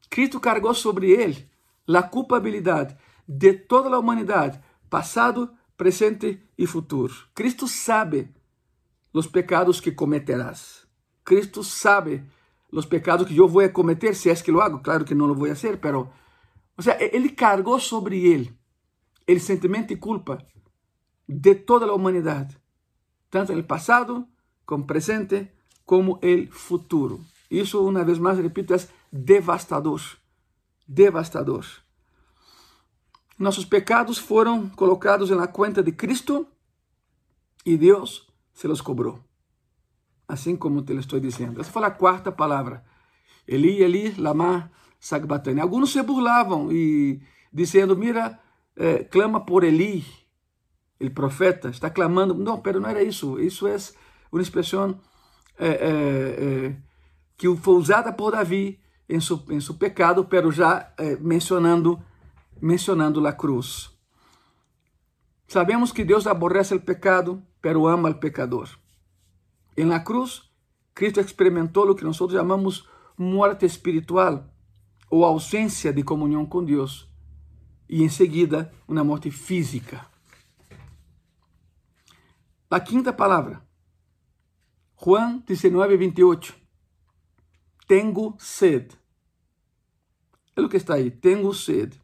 Cristo 0.09 0.39
cargou 0.39 0.73
sobre 0.73 1.11
ele 1.11 1.49
a 1.87 2.03
culpabilidade 2.03 2.97
de 3.31 3.53
toda 3.53 3.95
a 3.95 3.99
humanidade, 3.99 4.59
passado, 4.89 5.51
presente 5.77 6.41
e 6.57 6.65
futuro. 6.65 7.13
Cristo 7.35 7.67
sabe 7.67 8.33
os 9.13 9.27
pecados 9.27 9.79
que 9.79 9.91
cometerás. 9.91 10.87
Cristo 11.23 11.63
sabe 11.63 12.23
os 12.71 12.87
pecados 12.87 13.27
que 13.27 13.37
eu 13.37 13.47
vou 13.47 13.69
cometer, 13.69 14.15
se 14.15 14.31
é 14.31 14.35
que 14.35 14.51
lo 14.51 14.61
hago. 14.61 14.79
Claro 14.79 15.05
que 15.05 15.13
não 15.13 15.27
lo 15.27 15.35
vou 15.35 15.47
fazer, 15.49 15.77
pero, 15.77 16.11
o 16.75 16.81
sea, 16.81 16.97
ele 16.99 17.29
cargou 17.29 17.79
sobre 17.79 18.25
ele 18.25 18.51
o 19.27 19.39
sentimento 19.39 19.89
de 19.89 19.97
culpa 19.97 20.43
de 21.27 21.53
toda 21.53 21.85
a 21.85 21.93
humanidade, 21.93 22.57
tanto 23.29 23.53
no 23.53 23.63
passado, 23.63 24.27
como 24.65 24.87
presente, 24.87 25.51
como 25.85 26.19
no 26.23 26.51
futuro. 26.51 27.23
Isso, 27.49 27.87
uma 27.87 28.03
vez 28.03 28.17
mais, 28.17 28.39
repito, 28.39 28.73
é 28.73 28.77
devastador. 29.11 30.01
Devastador. 30.87 31.65
Nossos 33.39 33.65
pecados 33.65 34.17
foram 34.19 34.69
colocados 34.69 35.29
na 35.31 35.47
conta 35.47 35.81
de 35.81 35.93
Cristo 35.93 36.45
e 37.65 37.77
Deus 37.77 38.27
se 38.53 38.67
los 38.67 38.81
cobrou 38.81 39.23
assim 40.29 40.55
como 40.55 40.83
te 40.83 40.93
estou 40.93 41.19
dizendo. 41.19 41.59
Essa 41.59 41.71
foi 41.71 41.83
a 41.83 41.89
quarta 41.89 42.31
palavra. 42.31 42.83
Eli, 43.47 43.81
Eli, 43.81 44.13
lama 44.15 44.71
sagbatani. 44.99 45.59
Alguns 45.59 45.91
se 45.91 46.03
burlavam 46.03 46.71
e 46.71 47.19
dizendo, 47.51 47.97
mira, 47.97 48.39
eh, 48.77 49.03
clama 49.05 49.43
por 49.43 49.63
Eli, 49.63 50.05
o 51.01 51.09
profeta, 51.09 51.69
está 51.69 51.89
clamando. 51.89 52.35
Não, 52.35 52.61
pero 52.61 52.79
não 52.79 52.87
era 52.87 53.01
isso. 53.01 53.39
Isso 53.39 53.67
é 53.67 53.75
uma 54.31 54.41
expressão 54.41 54.99
eh, 55.57 55.79
eh, 55.81 56.75
que 57.35 57.53
foi 57.57 57.73
usada 57.73 58.13
por 58.13 58.31
Davi 58.31 58.79
em 59.09 59.19
seu, 59.19 59.41
em 59.49 59.59
seu 59.59 59.73
pecado, 59.73 60.25
pero 60.25 60.51
já 60.51 60.93
mencionando, 61.19 61.99
mencionando 62.61 63.25
a 63.27 63.33
cruz. 63.33 63.91
Sabemos 65.47 65.91
que 65.91 66.05
Deus 66.05 66.27
aborrece 66.27 66.75
o 66.75 66.81
pecado, 66.81 67.41
pero 67.61 67.87
ama 67.87 68.09
o 68.09 68.19
pecador. 68.19 68.69
En 69.75 69.89
la 69.89 70.03
cruz, 70.03 70.51
Cristo 70.93 71.19
experimentou 71.19 71.89
o 71.89 71.95
que 71.95 72.03
nós 72.03 72.17
chamamos 72.17 72.87
muerte 73.17 73.65
espiritual 73.65 74.53
ou 75.09 75.25
ausência 75.25 75.91
de 75.91 76.03
comunhão 76.03 76.45
com 76.45 76.63
Deus 76.63 77.09
e 77.89 78.03
em 78.03 78.09
seguida 78.09 78.71
uma 78.87 79.03
morte 79.03 79.31
física. 79.31 80.05
A 82.69 82.79
quinta 82.79 83.11
palavra, 83.11 83.67
Juan 85.03 85.43
19, 85.47 85.97
28. 85.97 86.55
Tengo 87.87 88.35
sed. 88.37 88.95
É 90.55 90.61
o 90.61 90.69
que 90.69 90.77
está 90.77 90.93
aí, 90.93 91.09
tengo 91.09 91.51
sed. 91.53 91.98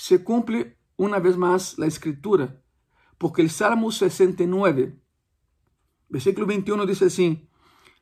Se 0.00 0.18
cumpre 0.24 0.78
uma 0.96 1.20
vez 1.20 1.36
mais 1.36 1.78
a 1.78 1.86
escritura, 1.86 2.62
porque 3.18 3.42
o 3.42 3.50
Salmo 3.50 3.92
69 3.92 4.98
Versículo 6.08 6.46
21 6.46 6.86
dice 6.86 7.04
así, 7.04 7.46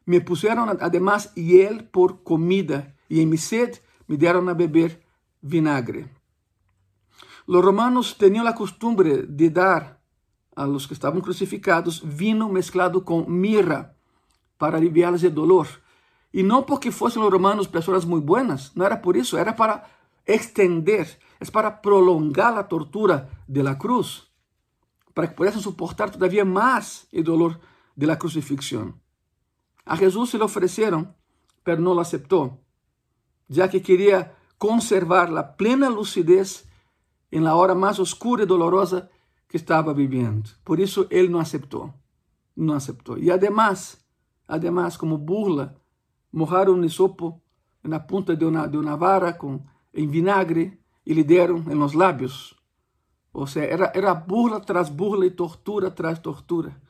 me 0.07 0.21
pusieron 0.21 0.69
además 0.81 1.35
hiel 1.35 1.89
por 1.91 2.23
comida 2.23 2.95
y 3.09 3.21
en 3.21 3.31
mi 3.31 3.37
sed 3.37 3.75
me 4.07 4.17
dieron 4.17 4.49
a 4.49 4.55
beber 4.55 5.03
vinagre. 5.43 6.09
Los 7.49 7.65
romanos 7.65 8.17
tenían 8.17 8.45
la 8.45 8.55
costumbre 8.55 9.25
de 9.25 9.51
dar 9.51 10.01
a 10.55 10.69
los 10.69 10.87
que 10.87 10.95
estaban 10.95 11.21
crucificados 11.21 12.01
vino 12.17 12.49
mezclado 12.49 13.05
con 13.05 13.27
mirra 13.29 13.97
para 14.57 14.79
aliviarles 14.79 15.25
el 15.25 15.35
dolor. 15.35 15.67
Y 16.31 16.45
no 16.45 16.65
porque 16.65 16.93
fuesen 16.93 17.23
los 17.23 17.33
romanos 17.33 17.67
personas 17.67 18.07
muy 18.07 18.21
buenas, 18.21 18.77
no 18.77 18.87
era 18.87 19.03
por 19.03 19.17
eso, 19.17 19.37
era 19.37 19.57
para 19.57 19.98
extender, 20.29 21.19
es 21.41 21.51
para 21.51 21.81
prolongar 21.81 22.55
la 22.55 22.69
tortura 22.69 23.29
de 23.49 23.63
la 23.63 23.79
cruz, 23.79 24.31
para 25.15 25.29
que 25.29 25.35
pudiesen 25.35 25.63
soportar 25.63 26.11
todavía 26.11 26.45
más 26.45 27.09
el 27.11 27.25
dolor 27.25 27.59
de 27.97 28.07
la 28.07 28.19
crucifixión. 28.19 29.01
A 29.85 29.97
Jesús 29.97 30.31
se 30.31 30.39
le 30.39 30.45
ofrecieron, 30.45 31.17
pero 31.65 31.81
no 31.81 31.95
lo 31.95 32.03
aceptó, 32.03 32.61
ya 33.49 33.69
que 33.69 33.83
quería 33.83 34.37
conservar 34.59 35.31
la 35.31 35.57
plena 35.57 35.89
lucidez 35.89 36.69
en 37.31 37.45
la 37.45 37.55
hora 37.55 37.75
más 37.75 37.99
oscura 37.99 38.43
y 38.43 38.47
dolorosa 38.47 39.09
que 39.49 39.57
estaba 39.57 39.95
viviendo. 39.95 40.51
Por 40.63 40.81
eso 40.81 41.07
él 41.11 41.33
no 41.33 41.41
aceptó, 41.41 41.95
no 42.55 42.75
aceptó. 42.75 43.17
Y 43.17 43.31
además, 43.31 44.07
además 44.47 44.99
como 44.99 45.17
burla, 45.17 45.75
mojaron 46.33 46.81
un 46.81 46.85
hisopo 46.85 47.41
en 47.83 47.93
la 47.93 48.07
punta 48.07 48.35
de 48.35 48.45
una, 48.45 48.67
de 48.67 48.77
una 48.77 48.97
vara 48.97 49.39
con, 49.39 49.65
en 49.93 50.11
vinagre 50.11 50.79
y 51.05 51.15
le 51.15 51.25
dieron 51.25 51.71
en 51.71 51.79
los 51.79 51.95
labios. 51.95 52.57
O 53.33 53.47
sea, 53.47 53.65
era, 53.65 53.93
era 53.95 54.15
burla 54.15 54.61
tras 54.61 54.95
burla 54.95 55.27
y 55.27 55.31
tortura 55.31 55.95
tras 55.95 56.23
tortura. 56.23 56.81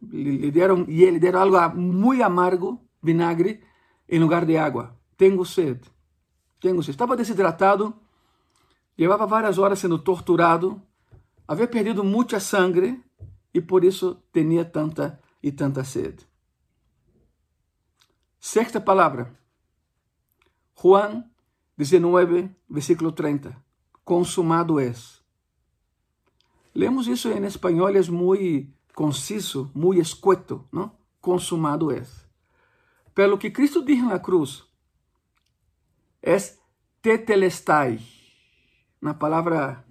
le 0.00 0.50
dieron 0.50 0.86
y 0.88 1.10
le 1.10 1.18
dieron 1.18 1.42
algo 1.42 1.60
muy 1.74 2.22
amargo, 2.22 2.80
vinagre, 3.00 3.60
en 4.06 4.20
lugar 4.20 4.46
de 4.46 4.58
agua. 4.58 4.96
Tengo 5.16 5.44
sed, 5.44 5.78
tengo 6.60 6.82
sed. 6.82 6.92
Estava 6.92 7.16
desidratado, 7.16 8.00
levava 8.96 9.26
várias 9.26 9.58
horas 9.58 9.78
sendo 9.78 10.02
torturado, 10.02 10.82
havia 11.46 11.70
perdido 11.70 12.02
muita 12.02 12.40
sangre 12.40 13.02
e 13.52 13.60
por 13.60 13.84
isso 13.84 14.22
tinha 14.32 14.64
tanta 14.64 15.20
e 15.42 15.52
tanta 15.52 15.84
sede. 15.84 16.26
Sexta 18.38 18.80
palavra, 18.80 19.36
Juan 20.74 21.30
19, 21.78 22.50
versículo 22.68 23.12
30. 23.12 23.56
Consumado 24.04 24.80
es. 24.80 25.22
Lemos 26.74 27.06
isso 27.06 27.30
em 27.30 27.44
espanhol, 27.44 27.90
é 27.96 28.02
muito 28.10 28.72
conciso, 28.94 29.70
muito 29.72 30.00
escueto, 30.00 30.68
não? 30.72 30.90
consumado 31.20 31.92
é. 31.92 32.02
Pelo 33.14 33.38
que 33.38 33.50
Cristo 33.50 33.84
dijo 33.84 34.06
na 34.06 34.18
cruz, 34.18 34.64
é 36.20 36.36
tetelestai. 37.00 38.00
Na 39.00 39.14
palavra 39.14 39.84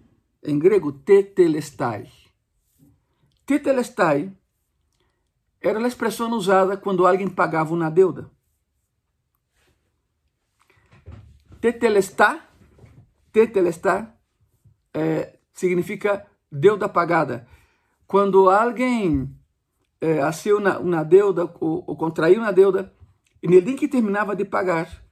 em 0.43 0.59
grego, 0.59 0.91
tetelestai. 0.91 2.11
Tetelestai 3.45 4.35
era 5.61 5.79
a 5.79 5.87
expressão 5.87 6.29
usada 6.31 6.75
quando 6.75 7.07
alguém 7.07 7.29
pagava 7.29 7.73
uma 7.73 7.89
deuda. 7.89 8.29
Tetelestai, 11.59 12.41
tetelestai 13.31 14.07
é, 14.93 15.37
significa 15.53 16.25
deuda 16.51 16.87
pagada 16.87 17.47
quando 18.07 18.49
alguém 18.49 19.29
é, 19.99 20.21
assinou 20.21 20.59
uma, 20.59 20.79
uma 20.79 21.03
deuda 21.03 21.43
ou, 21.59 21.83
ou, 21.85 21.97
contraiu 21.97 22.39
uma 22.39 22.53
deuda, 22.53 22.93
e 23.43 23.61
dia 23.61 23.75
que 23.75 23.87
terminava 23.87 24.35
de 24.35 24.45
pagar, 24.45 25.03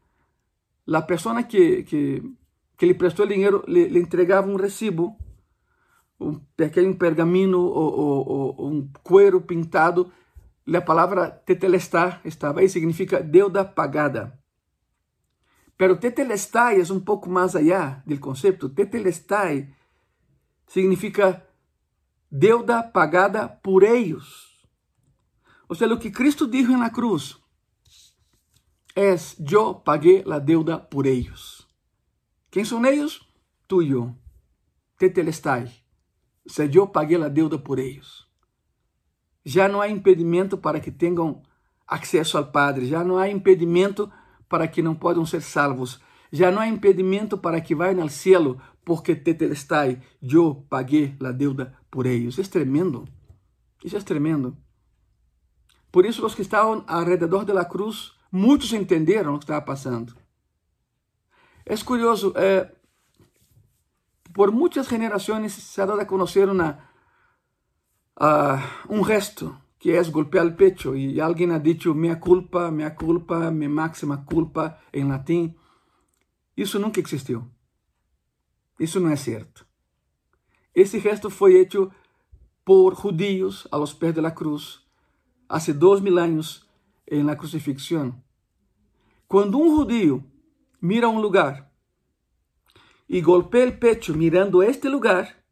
a 0.91 1.01
pessoa 1.01 1.43
que, 1.43 1.83
que, 1.83 2.23
que 2.77 2.85
lhe 2.85 2.93
prestou 2.93 3.27
dinheiro 3.27 3.63
lhe, 3.67 3.87
lhe 3.87 3.99
entregava 3.99 4.47
um 4.47 4.55
recibo, 4.55 5.15
um 6.19 6.39
pequeno 6.55 6.95
pergaminho 6.95 7.59
ou, 7.59 7.99
ou, 7.99 8.55
ou 8.57 8.71
um 8.71 8.89
cuero 9.03 9.41
pintado, 9.41 10.11
a 10.73 10.81
palavra 10.81 11.29
tetelestai 11.29 12.21
estava 12.23 12.61
aí, 12.61 12.69
significa 12.69 13.21
deuda 13.21 13.65
pagada. 13.65 14.39
Pero 15.77 15.99
tetelestai 15.99 16.79
é 16.79 16.93
um 16.93 16.99
pouco 16.99 17.29
mais 17.29 17.55
allá 17.55 18.01
do 18.05 18.17
conceito. 18.19 18.69
Tetelestai 18.69 19.73
significa 20.67 21.45
deuda 22.31 22.81
pagada 22.81 23.47
por 23.47 23.83
ellos. 23.83 24.67
O 25.67 25.75
sea, 25.75 25.87
lo 25.87 25.99
que 25.99 26.11
Cristo 26.11 26.47
dijo 26.47 26.71
en 26.71 26.79
la 26.79 26.91
cruz 26.91 27.41
es 28.95 29.35
yo 29.37 29.83
pagué 29.83 30.23
la 30.25 30.39
deuda 30.39 30.89
por 30.89 31.07
ellos. 31.07 31.67
¿Quién 32.49 32.65
son 32.65 32.85
ellos? 32.85 33.27
Tú 33.67 33.81
y 33.81 33.89
yo. 33.89 34.15
Tetelestai. 34.97 35.83
O 36.45 36.49
sea, 36.49 36.65
yo 36.67 36.91
pagué 36.91 37.17
la 37.17 37.29
deuda 37.29 37.57
por 37.57 37.79
ellos. 37.79 38.31
Já 39.43 39.67
não 39.67 39.81
há 39.81 39.89
impedimento 39.89 40.57
para 40.57 40.79
que 40.79 40.91
tenham 40.91 41.43
acesso 41.85 42.37
ao 42.37 42.51
Padre, 42.51 42.87
já 42.87 43.03
não 43.03 43.17
há 43.17 43.29
impedimento 43.29 44.07
para 44.07 44.24
que 44.67 44.81
não 44.81 44.95
possam 44.95 45.25
ser 45.25 45.41
salvos, 45.41 45.99
já 46.31 46.51
não 46.51 46.61
há 46.61 46.67
impedimento 46.67 47.37
para 47.37 47.61
que 47.61 47.75
vayam 47.75 48.01
ao 48.01 48.09
cielo, 48.09 48.59
porque 48.83 49.15
tetelestai, 49.15 50.01
eu 50.21 50.65
paguei 50.69 51.15
a 51.23 51.31
deuda 51.31 51.73
por 51.89 52.05
eles. 52.05 52.37
Isso 52.37 52.41
é 52.41 52.51
tremendo. 52.51 53.05
Isso 53.83 53.97
é 53.97 54.01
tremendo. 54.01 54.57
Por 55.91 56.05
isso, 56.05 56.25
os 56.25 56.35
que 56.35 56.41
estavam 56.41 56.83
ao 56.87 57.03
redor 57.03 57.45
da 57.45 57.65
cruz, 57.65 58.13
muitos 58.31 58.73
entenderam 58.73 59.35
o 59.35 59.37
que 59.37 59.45
estava 59.45 59.61
passando. 59.61 60.15
É 61.65 61.75
curioso, 61.77 62.33
é, 62.35 62.71
por 64.33 64.51
muitas 64.51 64.87
gerações 64.87 65.53
se 65.53 65.81
ha 65.81 65.85
dado 65.85 66.01
a 66.01 66.05
conhecer 66.05 66.49
uma 66.49 66.77
uh, 68.19 68.59
un 68.89 69.03
gesto 69.03 69.57
que 69.85 69.99
es 69.99 70.11
golpear 70.11 70.47
el 70.47 70.55
pecho 70.55 70.95
y 70.95 71.19
alguien 71.19 71.51
ha 71.51 71.59
dicho 71.59 71.93
mea 71.93 72.19
culpa, 72.19 72.71
mea 72.71 72.95
culpa, 72.95 73.51
mi 73.51 73.67
máxima 73.67 74.25
culpa 74.25 74.79
en 74.91 75.09
latín. 75.09 75.55
Isso 76.55 76.79
nunca 76.79 76.99
existiu. 76.99 77.47
Isso 78.79 78.99
não 78.99 79.11
é 79.11 79.15
certo. 79.15 79.63
Esse 80.73 80.99
gesto 80.99 81.29
foi 81.29 81.53
hecho 81.57 81.91
por 82.63 82.95
judíos 82.95 83.67
a 83.71 83.77
los 83.77 83.93
pés 83.93 84.15
de 84.15 84.21
la 84.21 84.31
cruz 84.31 84.81
hace 85.47 85.71
dois 85.71 86.01
mil 86.01 86.17
anos 86.17 86.67
em 87.05 87.21
la 87.21 87.35
crucifixión. 87.35 88.23
Quando 89.27 89.59
um 89.59 89.69
judío 89.75 90.23
mira 90.81 91.07
um 91.07 91.19
lugar 91.19 91.71
e 93.07 93.21
golpea 93.21 93.65
el 93.65 93.77
pecho 93.77 94.15
mirando 94.15 94.63
este 94.63 94.89
lugar, 94.89 95.45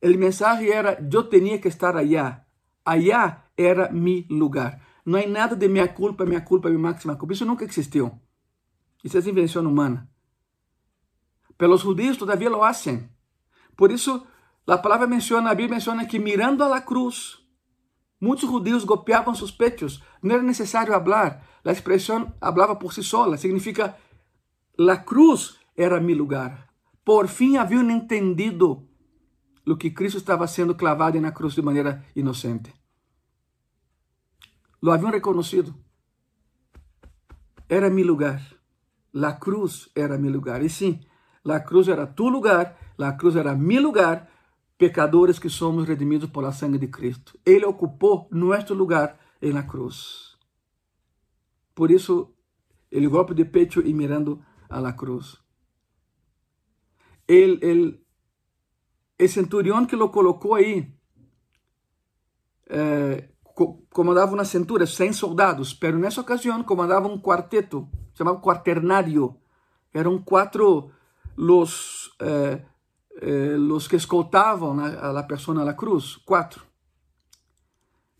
El 0.00 0.18
mensaje 0.18 0.72
era, 0.72 0.98
yo 1.08 1.28
tenía 1.28 1.60
que 1.60 1.68
estar 1.68 1.96
allá. 1.96 2.44
Allá 2.84 3.51
era 3.64 3.90
mi 3.90 4.26
lugar. 4.28 4.80
No 5.04 5.16
hay 5.16 5.26
nada 5.26 5.56
de 5.56 5.68
minha 5.68 5.92
culpa, 5.94 6.24
minha 6.24 6.44
culpa, 6.44 6.68
mi 6.68 6.78
máxima 6.78 7.16
culpa. 7.16 7.34
Isso 7.34 7.44
nunca 7.44 7.64
existiu. 7.64 8.20
Isso 9.02 9.18
é 9.18 9.20
invenção 9.20 9.66
humana. 9.66 10.08
Pelos 11.56 11.82
judíos 11.82 12.16
todavia 12.16 12.50
lo 12.50 12.64
hacen. 12.64 13.10
Por 13.76 13.90
isso, 13.90 14.26
a 14.66 14.78
palavra 14.78 15.06
menciona, 15.06 15.50
a 15.50 15.54
Bíblia 15.54 15.76
menciona 15.76 16.06
que 16.06 16.18
mirando 16.18 16.62
a 16.62 16.68
la 16.68 16.82
cruz, 16.84 17.44
muitos 18.20 18.48
judíos 18.48 18.84
golpeavam 18.84 19.34
seus 19.34 19.50
pechos. 19.50 20.02
Não 20.22 20.34
era 20.34 20.42
necessário 20.42 20.94
hablar. 20.94 21.44
A 21.64 21.72
expressão 21.72 22.32
hablava 22.40 22.76
por 22.76 22.92
si 22.92 23.02
sola. 23.02 23.36
Significa, 23.36 23.96
la 24.78 25.04
cruz 25.04 25.58
era 25.76 26.00
mi 26.00 26.14
lugar. 26.14 26.68
Por 27.04 27.26
fim 27.26 27.56
haviam 27.56 27.90
entendido 27.90 28.88
lo 29.64 29.76
que 29.76 29.92
Cristo 29.92 30.18
estava 30.18 30.46
sendo 30.46 30.76
clavado 30.76 31.20
na 31.20 31.32
cruz 31.32 31.54
de 31.54 31.62
maneira 31.62 32.04
inocente. 32.14 32.72
Lo 34.82 34.92
haviam 34.92 35.12
reconhecido. 35.12 35.74
Era 37.68 37.88
mi 37.88 38.04
lugar. 38.04 38.40
La 39.12 39.38
cruz 39.38 39.90
era 39.94 40.18
mi 40.18 40.28
lugar. 40.28 40.62
E 40.62 40.68
sim, 40.68 41.00
la 41.44 41.64
cruz 41.64 41.88
era 41.88 42.14
tu 42.14 42.30
lugar, 42.30 42.76
la 42.98 43.16
cruz 43.16 43.36
era 43.36 43.54
mi 43.54 43.78
lugar, 43.78 44.28
pecadores 44.76 45.38
que 45.38 45.48
somos 45.48 45.86
redimidos 45.86 46.28
por 46.30 46.42
la 46.42 46.52
sangre 46.52 46.80
de 46.80 46.90
Cristo. 46.90 47.38
Ele 47.44 47.64
ocupou 47.64 48.26
nosso 48.30 48.74
lugar 48.74 49.18
em 49.40 49.52
la 49.52 49.66
cruz. 49.66 50.36
Por 51.74 51.90
isso, 51.90 52.34
ele 52.90 53.06
golpe 53.06 53.34
de 53.34 53.44
pecho 53.44 53.80
e 53.80 53.94
mirando 53.94 54.44
a 54.68 54.80
la 54.80 54.96
cruz. 54.96 55.40
Ele, 57.28 57.58
ele 57.62 58.04
el 59.16 59.28
centurión 59.28 59.86
que 59.86 59.96
lo 59.96 60.10
colocó 60.10 60.56
ahí 60.56 60.98
eh, 62.66 63.31
comandava 63.90 64.34
uma 64.34 64.44
centura, 64.44 64.86
100 64.86 65.12
soldados, 65.12 65.74
pero 65.74 65.98
nessa 65.98 66.20
ocasião 66.20 66.62
comandava 66.62 67.08
um 67.08 67.18
quarteto, 67.18 67.88
chamado 68.14 68.40
quaternário. 68.40 69.36
Eram 69.92 70.18
quatro 70.18 70.90
los, 71.36 72.10
eh, 72.20 72.62
eh, 73.20 73.56
los 73.58 73.86
que 73.86 73.96
escoltavam 73.96 74.78
a, 74.80 75.18
a 75.18 75.22
pessoa 75.22 75.64
na 75.64 75.74
cruz, 75.74 76.16
quatro. 76.24 76.62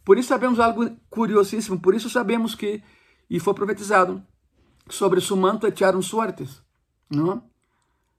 Por 0.04 0.18
isso 0.18 0.28
sabemos 0.28 0.58
algo 0.58 0.90
curiosíssimo, 1.08 1.80
por 1.80 1.94
isso 1.94 2.10
sabemos 2.10 2.54
que, 2.54 2.82
e 3.30 3.38
foi 3.38 3.54
profetizado, 3.54 4.22
sobre 4.88 5.20
seu 5.20 5.36
manto 5.36 5.66
echaram 5.66 6.02
suertes, 6.02 6.62
não? 7.08 7.44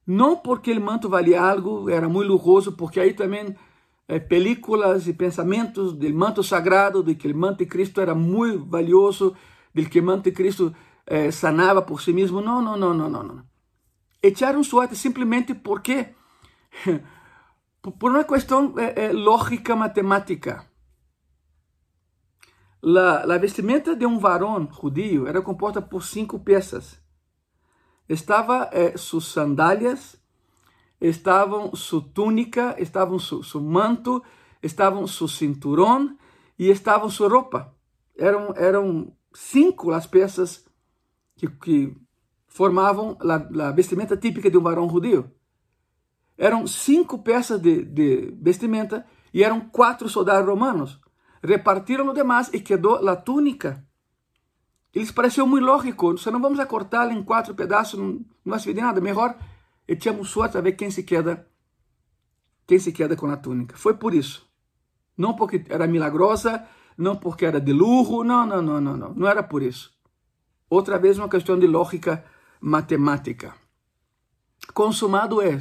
Não 0.06 0.36
porque 0.38 0.71
o 0.71 0.82
manto 0.82 1.10
valia 1.10 1.41
algo, 1.41 1.89
era 1.89 2.10
muito 2.10 2.30
lujoso, 2.30 2.73
porque 2.73 2.99
aí 2.99 3.13
também 3.13 3.56
películas 4.27 5.07
e 5.07 5.13
pensamentos 5.13 5.93
do 5.93 6.13
manto 6.13 6.43
sagrado, 6.43 7.03
de 7.03 7.15
que 7.15 7.27
o 7.27 7.37
manto 7.37 7.59
de 7.59 7.65
Cristo 7.65 8.01
era 8.01 8.13
muito 8.13 8.65
valioso, 8.65 9.35
de 9.73 9.85
que 9.85 9.99
o 9.99 10.03
manto 10.03 10.25
de 10.25 10.31
Cristo 10.31 10.73
sanava 11.31 11.81
por 11.81 12.01
si 12.01 12.13
mesmo. 12.13 12.41
Não, 12.41 12.61
não, 12.61 12.77
não, 12.77 12.93
não, 12.93 13.09
não. 13.09 13.43
Echaram 14.21 14.63
suerte 14.63 14.95
simplesmente 14.95 15.53
porque, 15.53 16.13
por 17.99 18.11
uma 18.11 18.23
questão 18.23 18.73
é, 18.77 19.11
lógica 19.11 19.75
matemática. 19.75 20.65
La, 22.81 23.25
la 23.25 23.37
vestimenta 23.37 23.95
de 23.95 24.05
um 24.05 24.19
varão 24.19 24.69
judío 24.69 25.25
era 25.25 25.41
composta 25.41 25.81
por 25.81 26.03
cinco 26.03 26.39
peças 26.39 27.03
estava 28.07 28.69
eh, 28.71 28.97
suas 28.97 29.25
sandálias, 29.25 30.17
estavam 30.99 31.75
sua 31.75 32.01
túnica, 32.13 32.75
estavam 32.79 33.19
su 33.19 33.62
manto, 33.62 34.23
estavam 34.62 35.06
seu 35.08 35.27
cinturão 35.27 36.17
e 36.58 36.69
estavam 36.69 37.10
sua 37.10 37.29
roupa. 37.29 37.73
Eram, 38.17 38.53
eram 38.56 39.13
cinco 39.34 39.91
as 39.91 40.06
peças 40.06 40.65
que, 41.36 41.47
que 41.47 41.95
formavam 42.47 43.17
a, 43.21 43.67
a 43.67 43.71
vestimenta 43.71 44.15
típica 44.15 44.49
de 44.49 44.58
um 44.58 44.62
varão 44.62 44.89
judeu. 44.89 45.29
Eram 46.38 46.65
cinco 46.65 47.19
peças 47.19 47.62
de, 47.62 47.84
de 47.84 48.34
vestimenta 48.41 49.06
e 49.34 49.43
eram 49.43 49.62
quatro 49.62 50.08
soldados 50.08 50.47
romanos. 50.47 50.99
Repartiram 51.43 52.08
o 52.08 52.13
demais 52.13 52.49
e 52.53 52.60
quedou 52.60 53.08
a 53.08 53.15
túnica 53.15 53.86
eles 54.93 55.12
pareceu 55.12 55.47
muito 55.47 55.65
lógico. 55.65 56.17
Se 56.17 56.29
não 56.29 56.39
vamos 56.39 56.60
a 56.60 56.65
cortá-la 56.65 57.13
em 57.13 57.23
quatro 57.23 57.56
pedaços, 57.56 57.99
não, 57.99 58.08
não 58.08 58.25
vai 58.45 58.60
servir 58.60 58.75
de 58.75 58.86
nada. 58.86 59.01
Melhor 59.01 59.36
echamos 59.88 60.30
sorte 60.30 60.58
a 60.58 60.62
ver 60.62 60.74
quem 60.74 60.89
se 60.89 61.04
queda, 61.04 61.48
quem 62.67 62.80
se 62.80 62.91
queda 62.91 63.15
com 63.15 63.28
a 63.28 63.38
túnica. 63.38 63.78
Foi 63.78 63.96
por 63.96 64.13
isso. 64.13 64.50
Não 65.17 65.36
porque 65.36 65.63
era 65.69 65.88
milagrosa, 65.88 66.65
não 66.98 67.15
porque 67.15 67.46
era 67.46 67.60
de 67.60 67.72
luxo, 67.72 68.24
não, 68.24 68.46
não, 68.46 68.62
não, 68.62 68.82
não, 68.82 68.98
não. 68.98 69.13
Não 69.13 69.28
era 69.28 69.43
por 69.43 69.62
isso. 69.62 69.93
Outra 70.69 70.98
vez 70.98 71.17
uma 71.17 71.30
questão 71.30 71.58
de 71.58 71.67
lógica 71.67 72.26
matemática. 72.60 73.54
Consumado 74.74 75.41
é, 75.41 75.60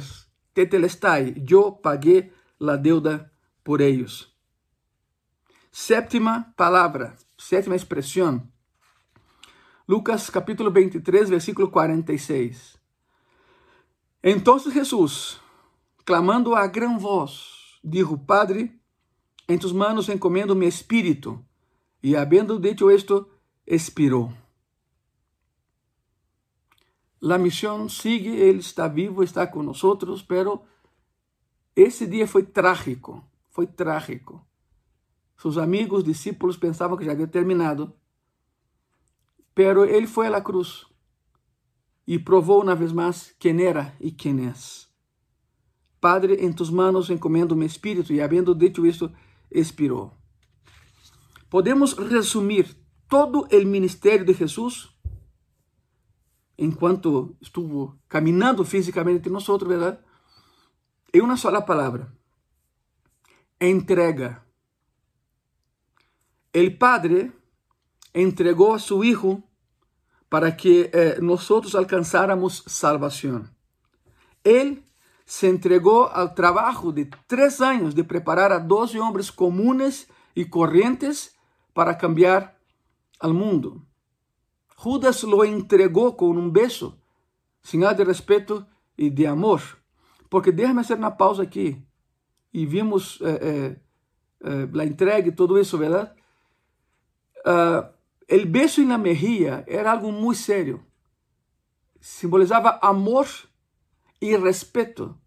tetelestai, 0.53 1.35
eu 1.49 1.71
paguei 1.71 2.31
la 2.59 2.75
deuda 2.75 3.31
por 3.63 3.81
eles. 3.81 4.27
Sétima 5.71 6.53
palavra, 6.55 7.15
sétima 7.37 7.75
expressão, 7.75 8.47
Lucas 9.85 10.29
capítulo 10.29 10.71
23, 10.71 11.29
versículo 11.29 11.69
46. 11.69 12.77
Então 14.23 14.57
Jesus, 14.57 15.41
clamando 16.05 16.55
a 16.55 16.65
gran 16.67 16.97
voz, 16.97 17.79
dijo, 17.83 18.17
Padre, 18.17 18.79
em 19.49 19.57
tus 19.57 19.73
manos 19.73 20.07
encomendo 20.07 20.55
mi 20.55 20.65
espírito. 20.65 21.43
E 22.01 22.15
havendo 22.15 22.57
dicho 22.57 22.89
esto, 22.89 23.29
expirou. 23.67 24.31
La 27.19 27.37
misión 27.37 27.89
sigue, 27.89 28.29
Ele 28.29 28.59
está 28.59 28.87
vivo, 28.87 29.23
está 29.23 29.49
con 29.49 29.65
nosotros, 29.65 30.23
pero 30.23 30.63
esse 31.75 32.05
dia 32.05 32.27
foi 32.27 32.43
trágico, 32.43 33.23
foi 33.49 33.67
trágico. 33.67 34.45
Seus 35.37 35.57
amigos, 35.57 36.03
discípulos 36.03 36.57
pensavam 36.57 36.97
que 36.97 37.05
já 37.05 37.11
havia 37.11 37.27
terminado, 37.27 37.93
Pero 39.53 39.85
ele 39.85 40.07
foi 40.07 40.27
à 40.27 40.41
cruz 40.41 40.85
e 42.05 42.19
provou 42.19 42.61
uma 42.61 42.75
vez 42.75 42.91
mais 42.91 43.33
quem 43.39 43.63
era 43.63 43.95
e 43.99 44.11
quem 44.11 44.47
é. 44.47 44.53
Padre, 45.99 46.35
em 46.35 46.51
tus 46.51 46.69
manos 46.69 47.09
encomendo 47.09 47.55
meu 47.55 47.65
espírito, 47.65 48.11
e 48.11 48.21
havendo 48.21 48.53
dito 48.53 48.85
isto, 48.85 49.11
expirou. 49.49 50.11
Podemos 51.49 51.93
resumir 51.93 52.75
todo 53.07 53.47
o 53.49 53.65
ministério 53.65 54.25
de 54.25 54.33
Jesus 54.33 54.89
enquanto 56.57 57.35
estuvo 57.41 57.97
caminhando 58.09 58.65
fisicamente 58.65 59.17
entre 59.17 59.31
nós, 59.31 59.45
verdade? 59.45 59.99
Em 61.13 61.21
uma 61.21 61.37
sola 61.37 61.61
palavra: 61.61 62.11
entrega. 63.61 64.43
El 66.53 66.77
Padre 66.77 67.31
entregou 68.13 68.73
a 68.73 68.79
seu 68.79 69.03
Hijo 69.03 69.43
para 70.33 70.57
que 70.57 70.89
eh, 70.91 71.17
nosotros 71.21 71.75
alcanzáramos 71.75 72.63
salvación. 72.65 73.55
Él 74.43 74.83
se 75.25 75.47
entregó 75.47 76.11
al 76.11 76.33
trabajo 76.33 76.91
de 76.91 77.07
tres 77.27 77.61
años 77.61 77.93
de 77.93 78.03
preparar 78.03 78.51
a 78.51 78.57
doce 78.57 78.99
hombres 78.99 79.31
comunes 79.31 80.09
y 80.33 80.45
corrientes 80.45 81.37
para 81.73 81.99
cambiar 81.99 82.57
al 83.19 83.35
mundo. 83.35 83.85
Judas 84.75 85.23
lo 85.23 85.43
entregó 85.43 86.17
con 86.17 86.39
un 86.39 86.51
beso, 86.51 86.97
señal 87.61 87.95
de 87.95 88.03
respeto 88.03 88.65
y 88.97 89.11
de 89.11 89.27
amor. 89.27 89.61
Porque 90.29 90.51
déjame 90.51 90.81
hacer 90.81 90.97
una 90.97 91.15
pausa 91.15 91.43
aquí. 91.43 91.85
Y 92.51 92.65
vimos 92.65 93.21
eh, 93.21 93.37
eh, 93.39 93.81
eh, 94.45 94.67
la 94.73 94.83
entrega 94.83 95.27
y 95.27 95.35
todo 95.35 95.59
eso, 95.59 95.77
¿verdad? 95.77 96.15
Uh, 97.45 97.92
el 98.33 98.47
beso 98.47 98.81
en 98.81 98.89
la 98.89 98.97
mejilla 98.97 99.63
era 99.67 99.91
algo 99.91 100.11
muy 100.11 100.33
serio. 100.33 100.83
Simbolizaba 101.99 102.79
amor 102.81 103.27
y 104.19 104.35
respeto. 104.35 105.19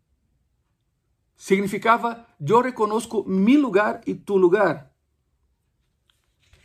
Significaba, 1.37 2.35
yo 2.41 2.63
reconozco 2.63 3.23
mi 3.23 3.57
lugar 3.57 4.01
y 4.07 4.15
tu 4.15 4.41
lugar. 4.41 4.93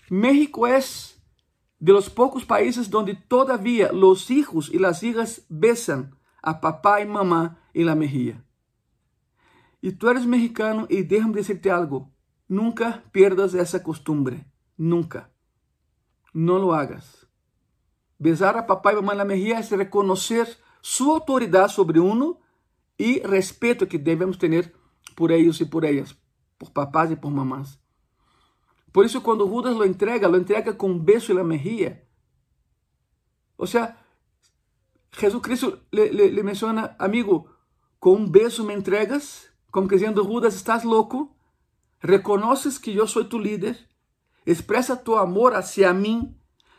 México 0.09 0.65
es 0.65 1.21
de 1.77 1.93
los 1.93 2.09
pocos 2.09 2.43
países 2.43 2.89
donde 2.89 3.13
todavía 3.13 3.91
los 3.91 4.31
hijos 4.31 4.71
y 4.73 4.79
las 4.79 5.03
hijas 5.03 5.45
besan 5.47 6.15
a 6.41 6.59
papá 6.59 7.01
y 7.01 7.05
mamá 7.05 7.59
en 7.75 7.85
la 7.85 7.93
mejilla. 7.93 8.43
Y 9.79 9.91
tú 9.91 10.09
eres 10.09 10.25
mexicano 10.25 10.87
y 10.89 11.03
déjame 11.03 11.35
decirte 11.35 11.69
algo, 11.69 12.11
nunca 12.47 13.03
pierdas 13.11 13.53
esa 13.53 13.83
costumbre, 13.83 14.47
nunca. 14.75 15.31
No 16.33 16.59
lo 16.59 16.73
hagas. 16.73 17.27
Besar 18.17 18.57
a 18.57 18.67
papá 18.67 18.93
y 18.93 18.95
mamá 18.95 19.13
en 19.13 19.17
la 19.17 19.25
mejilla 19.25 19.59
es 19.59 19.71
reconocer 19.71 20.47
su 20.81 21.11
autoridad 21.11 21.67
sobre 21.69 21.99
uno 21.99 22.39
y 22.97 23.19
respeto 23.21 23.87
que 23.87 23.97
debemos 23.97 24.37
tener 24.37 24.73
por 25.15 25.31
ellos 25.31 25.59
y 25.61 25.65
por 25.65 25.85
ellas, 25.85 26.15
por 26.57 26.71
papás 26.71 27.11
y 27.11 27.15
por 27.15 27.31
mamás. 27.31 27.81
Por 28.91 29.05
isso, 29.05 29.23
quando 29.23 29.47
Judas 29.47 29.75
lo 29.75 29.85
entrega, 29.85 30.27
lo 30.27 30.37
entrega 30.37 30.73
com 30.73 30.91
um 30.91 30.99
beijo 30.99 31.33
na 31.33 31.43
mejilla. 31.43 32.03
O 33.57 33.65
sea, 33.65 33.97
Jesucristo 35.13 35.79
le, 35.91 36.11
le, 36.11 36.29
le 36.29 36.43
menciona, 36.43 36.95
amigo, 36.99 37.49
com 37.99 38.15
um 38.15 38.27
beijo 38.27 38.63
me 38.63 38.73
entregas, 38.73 39.49
como 39.71 39.87
dizendo, 39.87 40.25
Judas, 40.25 40.55
estás 40.55 40.83
louco? 40.83 41.35
Reconoces 42.01 42.77
que 42.77 42.95
eu 42.95 43.07
sou 43.07 43.23
tu 43.23 43.37
líder, 43.37 43.77
expressa 44.45 44.95
tu 44.95 45.15
amor 45.15 45.53
hacia 45.53 45.93
mim, 45.93 46.35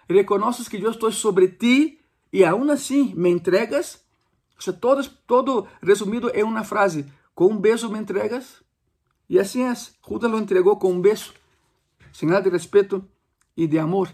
reconoces 0.08 0.68
que 0.68 0.76
eu 0.76 0.90
estou 0.90 1.12
sobre 1.12 1.48
ti 1.48 2.00
e 2.32 2.44
aún 2.44 2.70
assim 2.70 3.14
me 3.14 3.30
entregas. 3.30 4.02
O 4.58 4.62
sea, 4.62 4.72
todo, 4.72 5.02
todo 5.26 5.66
resumido 5.82 6.30
em 6.34 6.42
uma 6.42 6.64
frase, 6.64 7.06
com 7.34 7.46
um 7.46 7.58
beijo 7.58 7.88
me 7.88 7.98
entregas. 7.98 8.62
E 9.28 9.38
assim 9.38 9.64
é, 9.64 9.74
Judas 10.06 10.30
lo 10.30 10.38
entregou 10.38 10.76
com 10.76 10.92
um 10.92 11.00
beijo 11.00 11.32
señal 12.12 12.42
de 12.42 12.50
respeto 12.50 13.04
y 13.56 13.66
de 13.66 13.78
amor. 13.78 14.08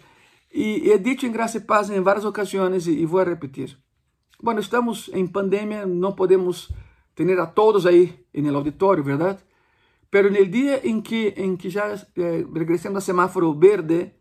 Y 0.51 0.91
he 0.91 0.99
dicho 0.99 1.27
en 1.27 1.33
Gracia 1.33 1.61
y 1.61 1.65
Paz 1.65 1.91
en 1.91 2.05
varias 2.05 2.25
ocasiones 2.25 2.87
y, 2.87 3.05
voy 3.05 3.23
a 3.23 3.25
repetir. 3.25 3.79
Bueno, 4.41 4.61
estamos 4.61 5.11
en 5.13 5.29
pandemia, 5.29 5.85
no 5.85 6.15
podemos 6.15 6.73
tener 7.15 7.41
a 7.41 7.53
todos 7.53 7.85
ahí 7.87 8.25
en 8.33 8.47
el 8.47 8.55
auditorio, 8.55 9.05
¿verdad? 9.05 9.41
Pero 10.11 10.29
el 10.29 10.51
día 10.51 10.81
en 10.83 11.03
que, 11.03 11.35
en 11.37 11.59
que 11.59 11.71
ya 11.71 11.95
eh, 12.15 12.47
regresemos 12.53 13.03
a 13.03 13.07
semáforo 13.07 13.55
verde, 13.55 14.19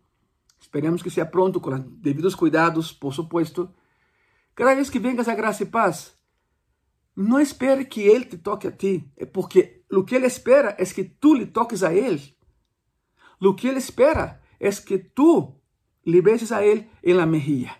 esperemos 0.60 1.02
que 1.02 1.10
sea 1.10 1.30
pronto, 1.30 1.62
con 1.62 1.72
los 1.74 2.02
debidos 2.02 2.36
cuidados, 2.36 2.92
por 2.92 3.14
supuesto, 3.14 3.74
cada 4.54 4.74
vez 4.74 4.90
que 4.90 4.98
vengas 4.98 5.28
a 5.28 5.34
Gracia 5.34 5.64
y 5.64 5.68
Paz, 5.70 6.18
no 7.14 7.38
espere 7.38 7.88
que 7.88 8.14
Él 8.14 8.28
te 8.28 8.38
toque 8.38 8.68
a 8.68 8.76
ti, 8.76 9.10
porque 9.32 9.84
lo 9.88 10.04
que 10.04 10.16
Él 10.16 10.24
espera 10.24 10.70
es 10.78 10.92
que 10.92 11.04
tú 11.04 11.34
le 11.34 11.46
toques 11.46 11.82
a 11.82 11.92
Él. 11.92 12.36
Lo 13.40 13.56
que 13.56 13.68
Ele 13.68 13.78
espera 13.78 14.42
é 14.60 14.70
que 14.70 14.98
tu 14.98 15.54
lhe 16.04 16.20
beses 16.20 16.52
a 16.52 16.64
Ele 16.64 16.88
em 17.02 17.14
la 17.14 17.26
mejilla. 17.26 17.76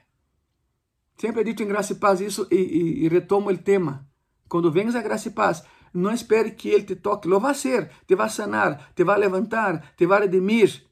Sempre 1.17 1.43
dito 1.43 1.63
em 1.63 1.67
Graça 1.67 1.93
e 1.93 1.97
Paz 1.97 2.21
isso 2.21 2.47
e, 2.51 2.57
e, 2.57 3.05
e 3.05 3.09
retomo 3.09 3.51
o 3.51 3.59
tema. 3.59 4.09
Quando 4.49 4.71
vengas 4.71 4.95
a 4.95 5.03
Graça 5.03 5.29
e 5.29 5.33
Paz, 5.33 5.65
não 5.93 6.11
espere 6.11 6.53
que 6.53 6.69
Ele 6.69 6.85
te 6.85 6.97
toque. 6.97 7.29
Lo 7.29 7.41
vai 7.41 7.55
ser, 7.55 7.91
te 8.07 8.15
vai 8.15 8.29
sanar, 8.29 8.93
te 8.95 9.05
vai 9.05 9.19
levantar, 9.19 9.95
te 9.97 10.07
vai 10.07 10.23
redimir. 10.23 10.85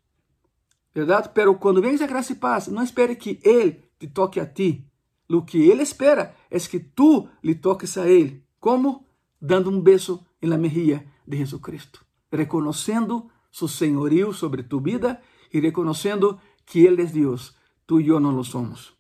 Verdade? 0.95 1.31
Pero 1.35 1.59
quando 1.59 1.83
vengas 1.83 2.03
a 2.03 2.07
Graça 2.07 2.33
e 2.33 2.37
Paz, 2.37 2.69
não 2.69 2.83
espere 2.83 3.17
que 3.17 3.41
Ele 3.43 3.85
te 3.99 4.07
toque 4.07 4.41
a 4.41 4.47
ti. 4.47 4.91
O 5.29 5.43
que 5.43 5.71
Ele 5.71 5.83
espera 5.83 6.35
é 6.51 6.59
que 6.59 6.81
tu 6.81 7.29
lhe 7.43 7.55
toques 7.55 7.99
a 7.99 8.09
Ele. 8.09 8.45
Como? 8.59 9.07
Dando 9.41 9.71
um 9.71 9.81
beijo 9.81 10.25
la 10.41 10.57
mejilla 10.57 11.05
de 11.27 11.37
Jesucristo. 11.37 12.01
Reconhecendo 12.31 13.29
su 13.51 13.69
señorío 13.69 14.33
sobre 14.33 14.63
tu 14.63 14.81
vida 14.81 15.23
y 15.51 15.61
reconociendo 15.61 16.41
que 16.65 16.87
Él 16.87 17.01
es 17.01 17.13
Dios, 17.13 17.57
tú 17.87 18.01
y 18.01 18.05
yo 18.05 18.21
no 18.21 18.33
lo 18.33 18.45
somos. 18.45 18.97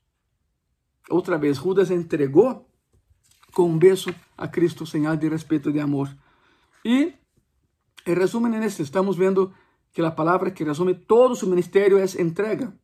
Otra 1.08 1.36
vez, 1.38 1.58
Judas 1.58 1.90
entregó 1.90 2.68
con 3.56 3.78
beso 3.78 4.10
a 4.36 4.50
Cristo, 4.50 4.84
señal 4.84 5.18
de 5.18 5.30
respeto 5.30 5.70
y 5.70 5.72
de 5.72 5.80
amor. 5.80 6.10
Y 6.84 7.14
el 8.04 8.16
resumen 8.16 8.52
en 8.52 8.62
este, 8.62 8.82
estamos 8.82 9.16
viendo 9.16 9.54
que 9.94 10.02
la 10.02 10.14
palabra 10.14 10.52
que 10.52 10.62
resume 10.62 10.92
todo 10.92 11.34
su 11.34 11.46
ministerio 11.46 11.96
es 11.96 12.16
entrega. 12.16 12.74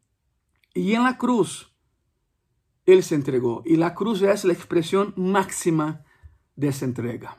Y 0.72 0.94
en 0.94 1.02
la 1.04 1.18
cruz, 1.18 1.76
Él 2.86 3.02
se 3.02 3.14
entregó. 3.14 3.62
Y 3.66 3.76
la 3.76 3.92
cruz 3.92 4.22
es 4.22 4.46
la 4.46 4.54
expresión 4.54 5.12
máxima 5.14 6.06
de 6.56 6.68
esa 6.68 6.86
entrega. 6.86 7.36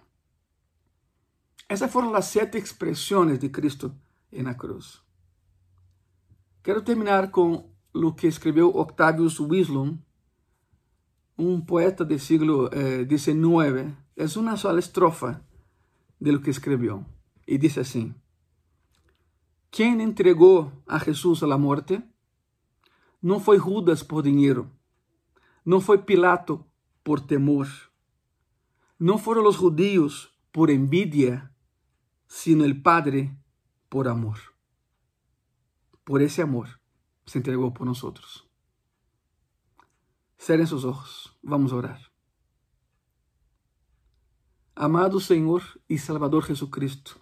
Esas 1.67 1.89
fueron 1.89 2.13
las 2.13 2.29
siete 2.29 2.59
expresiones 2.59 3.41
de 3.41 3.51
Cristo 3.51 3.95
en 4.29 4.45
la 4.45 4.57
cruz. 4.57 5.03
Quiero 6.61 6.83
terminar 6.83 7.31
con 7.31 7.65
lo 7.93 8.15
que 8.15 8.27
escribió 8.27 8.67
Octavius 8.69 9.39
Wislum, 9.39 10.03
un 11.37 11.65
poeta 11.65 12.03
del 12.03 12.19
siglo 12.19 12.69
XIX. 12.69 13.77
Eh, 13.77 13.95
es 14.15 14.37
una 14.37 14.57
sola 14.57 14.79
estrofa 14.79 15.41
de 16.19 16.31
lo 16.31 16.41
que 16.41 16.51
escribió. 16.51 17.05
Y 17.45 17.57
dice 17.57 17.81
así, 17.81 18.13
¿quién 19.69 19.99
entregó 20.01 20.71
a 20.87 20.99
Jesús 20.99 21.43
a 21.43 21.47
la 21.47 21.57
muerte? 21.57 22.03
No 23.21 23.39
fue 23.39 23.59
Judas 23.59 24.03
por 24.03 24.23
dinero, 24.23 24.71
no 25.65 25.81
fue 25.81 26.05
Pilato 26.05 26.67
por 27.03 27.25
temor, 27.25 27.67
no 28.97 29.17
fueron 29.17 29.43
los 29.43 29.57
judíos 29.57 30.37
por 30.51 30.71
envidia, 30.71 31.53
sino 32.27 32.63
el 32.63 32.81
Padre 32.81 33.37
por 33.89 34.07
amor. 34.07 34.37
Por 36.03 36.21
ese 36.21 36.41
amor 36.41 36.79
se 37.25 37.39
entregó 37.39 37.73
por 37.73 37.87
nosotros. 37.87 38.49
Cerrem 40.37 40.67
sus 40.67 40.85
ojos, 40.85 41.37
vamos 41.41 41.71
a 41.71 41.75
orar. 41.75 42.11
Amado 44.75 45.19
Senhor 45.19 45.63
e 45.87 45.97
Salvador 45.97 46.43
Jesucristo, 46.43 47.21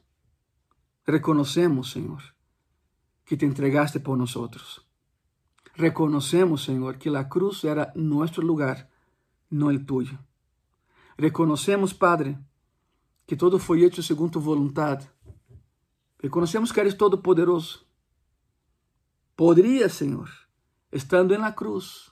reconocemos, 1.05 1.91
Senhor, 1.91 2.23
que 3.25 3.35
te 3.37 3.45
entregaste 3.45 3.99
por 3.99 4.17
nosotros. 4.17 4.87
Reconocemos, 5.75 6.63
Senhor, 6.63 6.97
que 6.97 7.09
la 7.09 7.29
cruz 7.29 7.63
era 7.63 7.91
nuestro 7.95 8.43
lugar, 8.43 8.89
no 9.49 9.69
el 9.69 9.85
tuyo. 9.85 10.17
Reconocemos, 11.17 11.93
Padre, 11.93 12.39
que 13.27 13.35
todo 13.35 13.59
foi 13.59 13.83
hecho 13.83 14.01
segundo 14.01 14.31
tu 14.33 14.41
voluntad 14.41 15.07
Reconhecemos 16.21 16.71
que 16.71 16.79
eres 16.79 16.95
todo-poderoso. 16.95 17.83
Poderia, 19.35 19.89
Senhor, 19.89 20.29
estando 20.91 21.35
na 21.35 21.51
cruz, 21.51 22.10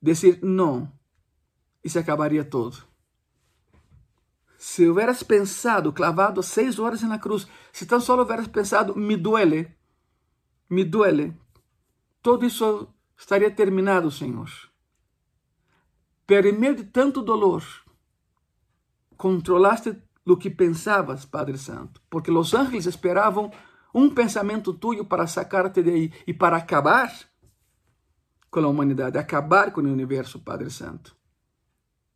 dizer 0.00 0.38
não 0.42 0.90
e 1.84 1.88
se 1.88 1.98
acabaria 1.98 2.44
todo. 2.44 2.76
Se 4.58 4.86
hubieras 4.88 5.22
pensado, 5.22 5.92
clavado 5.92 6.42
seis 6.42 6.78
horas 6.78 7.02
na 7.02 7.18
cruz, 7.18 7.48
se 7.72 7.86
tão 7.86 8.00
só 8.00 8.20
hubieras 8.20 8.46
pensado, 8.46 8.94
me 8.94 9.16
duele, 9.16 9.74
me 10.68 10.84
duele, 10.84 11.34
todo 12.20 12.44
isso 12.44 12.88
estaria 13.16 13.50
terminado, 13.50 14.10
Senhor. 14.10 14.50
Pero 16.26 16.46
em 16.46 16.52
meio 16.52 16.76
de 16.76 16.84
tanto 16.84 17.22
dolor, 17.22 17.64
controlaste 19.16 19.96
do 20.24 20.36
que 20.36 20.50
pensavas, 20.50 21.24
Padre 21.24 21.56
Santo, 21.56 22.00
porque 22.10 22.30
os 22.30 22.54
ángeles 22.54 22.86
esperavam 22.86 23.50
um 23.94 24.08
pensamento 24.10 24.72
tuyo 24.72 25.04
para 25.04 25.26
sacarte 25.26 25.82
de 25.82 25.90
aí 25.90 26.12
e 26.26 26.32
para 26.32 26.56
acabar 26.56 27.10
com 28.50 28.60
a 28.60 28.68
humanidade, 28.68 29.18
acabar 29.18 29.72
com 29.72 29.80
o 29.80 29.92
universo, 29.92 30.40
Padre 30.40 30.70
Santo. 30.70 31.14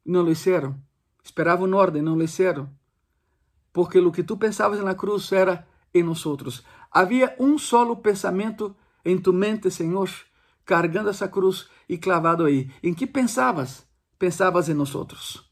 Não 0.05 0.22
lo 0.22 0.30
hicieron. 0.30 0.74
Esperavam 1.22 1.72
ordem, 1.74 2.03
não 2.03 2.16
lo 2.16 2.22
hicieron. 2.22 2.68
Porque 3.72 3.99
o 3.99 4.12
que 4.12 4.22
tu 4.22 4.37
pensavas 4.37 4.80
na 4.80 4.95
cruz 4.95 5.32
era 5.32 5.66
em 5.93 6.03
nós. 6.03 6.24
Havia 6.91 7.35
um 7.39 7.59
solo 7.59 7.97
pensamento 7.97 8.76
em 9.05 9.18
tu 9.18 9.32
mente, 9.32 9.70
Senhor, 9.70 10.11
cargando 10.64 11.11
essa 11.11 11.28
cruz, 11.28 11.68
e 11.89 11.99
clavado 11.99 12.45
aí. 12.45 12.70
Em 12.82 12.95
que 12.95 13.07
pensavas? 13.07 13.87
Pensavas 14.18 14.68
em 14.68 14.74
nós 14.74 14.95
outros. 14.95 15.51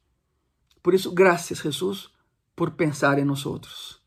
Por 0.82 0.94
isso, 0.94 1.12
graças, 1.12 1.58
Jesus, 1.58 2.10
por 2.56 2.72
pensar 2.72 3.18
em 3.18 3.24
nós 3.24 3.46
outros. 3.46 4.00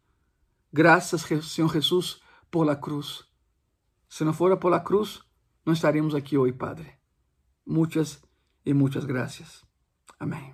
Graças, 0.71 1.21
Senhor 1.43 1.71
Jesus, 1.71 2.21
por 2.51 2.65
la 2.65 2.75
cruz. 2.75 3.23
Se 4.09 4.23
não 4.23 4.33
fora 4.33 4.57
por 4.57 4.69
la 4.69 4.79
cruz, 4.79 5.21
não 5.65 5.73
estaríamos 5.73 6.13
aqui 6.13 6.37
hoje, 6.37 6.53
Padre. 6.53 6.93
Muitas 7.65 8.21
e 8.65 8.73
muitas 8.73 9.05
graças. 9.05 9.65
Amém. 10.19 10.53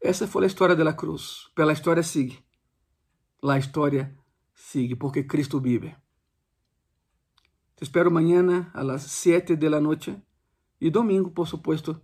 Essa 0.00 0.26
foi 0.26 0.44
a 0.44 0.46
história 0.46 0.74
da 0.74 0.92
cruz. 0.92 1.50
Pela 1.54 1.72
história 1.72 2.02
sigue. 2.02 2.42
La 3.42 3.58
história 3.58 4.16
sigue, 4.54 4.96
porque 4.96 5.24
Cristo 5.24 5.60
vive. 5.60 5.94
Te 7.76 7.84
espero 7.84 8.08
amanhã 8.08 8.70
a 8.74 8.82
las 8.82 9.02
7 9.02 9.56
de 9.56 9.68
la 9.68 9.80
noche 9.80 10.16
e 10.80 10.90
domingo, 10.90 11.30
por 11.30 11.46
supuesto, 11.46 12.00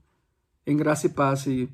em 0.67 0.77
Graça 0.77 1.07
e 1.07 1.11
Paz 1.11 1.47
e, 1.47 1.71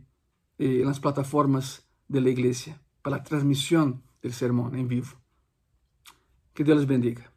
nas 0.85 0.99
plataformas 0.99 1.83
da 2.09 2.21
igreja 2.21 2.79
para 3.03 3.17
a 3.17 3.21
transmissão 3.21 4.01
do 4.21 4.33
sermão 4.33 4.75
em 4.77 4.87
vivo. 4.87 5.17
Que 6.55 6.63
Deus 6.63 6.85
bendiga. 6.85 7.32